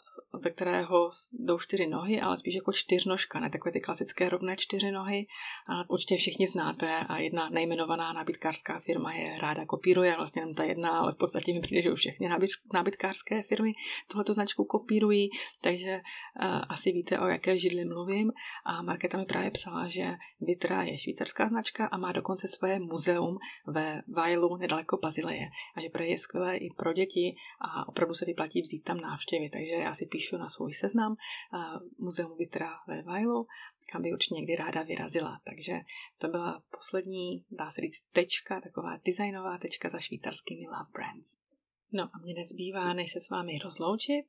ve 0.42 0.50
kterého 0.50 1.10
jdou 1.32 1.58
čtyři 1.58 1.86
nohy, 1.86 2.20
ale 2.20 2.36
spíš 2.36 2.54
jako 2.54 2.72
čtyřnožka, 2.72 3.40
ne 3.40 3.50
takové 3.50 3.72
ty 3.72 3.80
klasické 3.80 4.28
rovné 4.28 4.56
čtyři 4.56 4.90
nohy. 4.90 5.26
A 5.68 5.90
určitě 5.90 6.16
všichni 6.16 6.48
znáte 6.48 6.98
a 7.08 7.18
jedna 7.18 7.48
nejmenovaná 7.48 8.12
nábytkářská 8.12 8.78
firma 8.78 9.12
je 9.12 9.38
ráda 9.38 9.66
kopíruje, 9.66 10.16
vlastně 10.16 10.42
jenom 10.42 10.54
ta 10.54 10.64
jedna, 10.64 10.98
ale 10.98 11.12
v 11.12 11.16
podstatě 11.16 11.54
mi 11.54 11.60
přijde, 11.60 11.82
že 11.82 11.92
už 11.92 11.98
všechny 11.98 12.28
nábytkářské 12.72 13.42
firmy 13.42 13.72
tuhleto 14.06 14.34
značku 14.34 14.64
kopírují, 14.64 15.30
takže 15.60 16.00
uh, 16.42 16.62
asi 16.68 16.92
víte, 16.92 17.20
o 17.20 17.26
jaké 17.26 17.58
židli 17.58 17.84
mluvím. 17.84 18.32
A 18.64 18.82
Markéta 18.82 19.18
mi 19.18 19.24
právě 19.24 19.50
psala, 19.50 19.88
že 19.88 20.14
Vitra 20.40 20.82
je 20.82 20.98
švýcarská 20.98 21.48
značka 21.48 21.86
a 21.86 21.96
má 21.96 22.12
dokonce 22.12 22.48
svoje 22.48 22.78
muzeum 22.78 23.38
ve 23.66 24.02
Vajlu 24.08 24.56
nedaleko 24.56 24.96
Bazileje. 24.96 25.48
A 25.76 25.80
že 25.80 26.04
je 26.04 26.18
skvělé 26.18 26.56
i 26.56 26.70
pro 26.76 26.92
děti 26.92 27.36
a 27.60 27.88
opravdu 27.88 28.14
se 28.14 28.24
vyplatí 28.24 28.62
vzít 28.62 28.84
tam 28.84 29.00
návštěvy. 29.00 29.50
Takže 29.50 29.72
já 29.72 29.94
si 29.94 30.06
píšu 30.06 30.23
na 30.32 30.48
svůj 30.48 30.74
seznam 30.74 31.12
uh, 31.12 31.58
muzeum 31.98 32.36
Vitra 32.38 32.70
ve 32.88 33.02
Vajlu, 33.02 33.46
kam 33.92 34.02
by 34.02 34.12
určitě 34.12 34.34
někdy 34.34 34.56
ráda 34.56 34.82
vyrazila. 34.82 35.40
Takže 35.44 35.72
to 36.18 36.28
byla 36.28 36.62
poslední, 36.70 37.44
dá 37.50 37.70
se 37.70 37.80
říct, 37.80 38.02
tečka, 38.12 38.60
taková 38.60 38.96
designová 39.04 39.58
tečka 39.58 39.90
za 39.90 39.98
švýcarskými 39.98 40.66
Love 40.66 40.90
Brands. 40.92 41.36
No 41.92 42.02
a 42.02 42.18
mě 42.22 42.34
nezbývá, 42.34 42.92
než 42.92 43.12
se 43.12 43.20
s 43.20 43.30
vámi 43.30 43.58
rozloučit, 43.58 44.26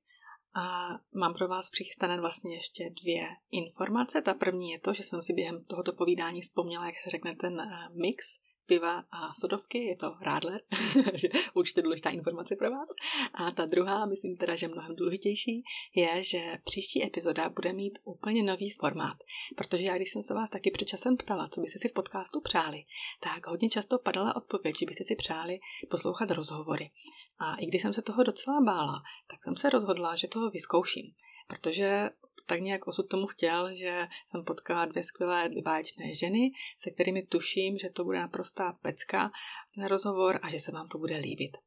a 0.55 0.87
mám 1.15 1.33
pro 1.33 1.47
vás 1.47 1.69
přichystané 1.69 2.19
vlastně 2.19 2.55
ještě 2.55 2.89
dvě 3.01 3.27
informace. 3.51 4.21
Ta 4.21 4.33
první 4.33 4.71
je 4.71 4.79
to, 4.79 4.93
že 4.93 5.03
jsem 5.03 5.21
si 5.21 5.33
během 5.33 5.65
tohoto 5.65 5.93
povídání 5.93 6.41
vzpomněla, 6.41 6.85
jak 6.85 6.95
se 7.03 7.09
řekne 7.09 7.35
ten 7.35 7.59
eh, 7.59 7.89
mix 7.93 8.39
piva 8.65 9.03
a 9.11 9.33
sodovky, 9.39 9.77
je 9.77 9.95
to 9.95 10.15
Rádler, 10.21 10.61
určitě 11.53 11.81
důležitá 11.81 12.09
informace 12.09 12.55
pro 12.55 12.71
vás. 12.71 12.89
A 13.33 13.51
ta 13.51 13.65
druhá, 13.65 14.05
myslím 14.05 14.37
teda, 14.37 14.55
že 14.55 14.67
mnohem 14.67 14.95
důležitější, 14.95 15.63
je, 15.95 16.23
že 16.23 16.39
příští 16.63 17.03
epizoda 17.03 17.49
bude 17.49 17.73
mít 17.73 17.99
úplně 18.03 18.43
nový 18.43 18.71
formát. 18.71 19.17
Protože 19.55 19.83
já, 19.83 19.95
když 19.95 20.11
jsem 20.11 20.23
se 20.23 20.33
vás 20.33 20.49
taky 20.49 20.71
před 20.71 20.85
časem 20.85 21.17
ptala, 21.17 21.47
co 21.47 21.61
byste 21.61 21.79
si 21.79 21.87
v 21.87 21.93
podcastu 21.93 22.41
přáli, 22.41 22.83
tak 23.19 23.47
hodně 23.47 23.69
často 23.69 23.99
padala 23.99 24.35
odpověď, 24.35 24.79
že 24.79 24.85
byste 24.85 25.03
si 25.03 25.15
přáli 25.15 25.59
poslouchat 25.89 26.31
rozhovory. 26.31 26.91
A 27.39 27.55
i 27.55 27.65
když 27.65 27.81
jsem 27.81 27.93
se 27.93 28.01
toho 28.01 28.23
docela 28.23 28.61
bála, 28.61 29.03
tak 29.27 29.43
jsem 29.43 29.55
se 29.55 29.69
rozhodla, 29.69 30.15
že 30.15 30.27
toho 30.27 30.49
vyzkouším. 30.49 31.13
Protože 31.47 32.09
tak 32.45 32.61
nějak 32.61 32.87
osud 32.87 33.09
tomu 33.09 33.27
chtěl, 33.27 33.73
že 33.73 34.07
jsem 34.31 34.43
potkala 34.43 34.85
dvě 34.85 35.03
skvělé 35.03 35.49
báječné 35.63 36.13
ženy, 36.13 36.51
se 36.79 36.91
kterými 36.91 37.25
tuším, 37.25 37.77
že 37.77 37.89
to 37.89 38.03
bude 38.03 38.19
naprostá 38.19 38.77
pecka 38.81 39.31
ten 39.75 39.85
rozhovor 39.85 40.39
a 40.41 40.49
že 40.49 40.59
se 40.59 40.71
vám 40.71 40.87
to 40.87 40.97
bude 40.97 41.17
líbit. 41.17 41.57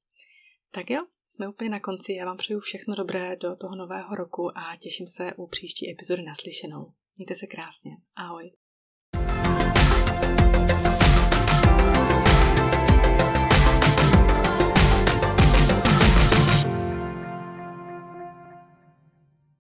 Tak 0.71 0.91
jo, 0.91 1.07
jsme 1.35 1.49
úplně 1.49 1.71
na 1.71 1.81
konci, 1.81 2.13
já 2.13 2.27
vám 2.27 2.37
přeju 2.37 2.61
všechno 2.61 2.95
dobré 2.95 3.37
do 3.37 3.57
toho 3.57 3.77
nového 3.77 4.15
roku 4.15 4.59
a 4.59 4.77
těším 4.77 5.07
se 5.07 5.35
u 5.37 5.47
příští 5.47 5.91
epizody 5.91 6.23
naslyšenou. 6.23 6.93
Mějte 7.17 7.35
se 7.35 7.47
krásně. 7.47 7.91
Ahoj. 8.17 8.53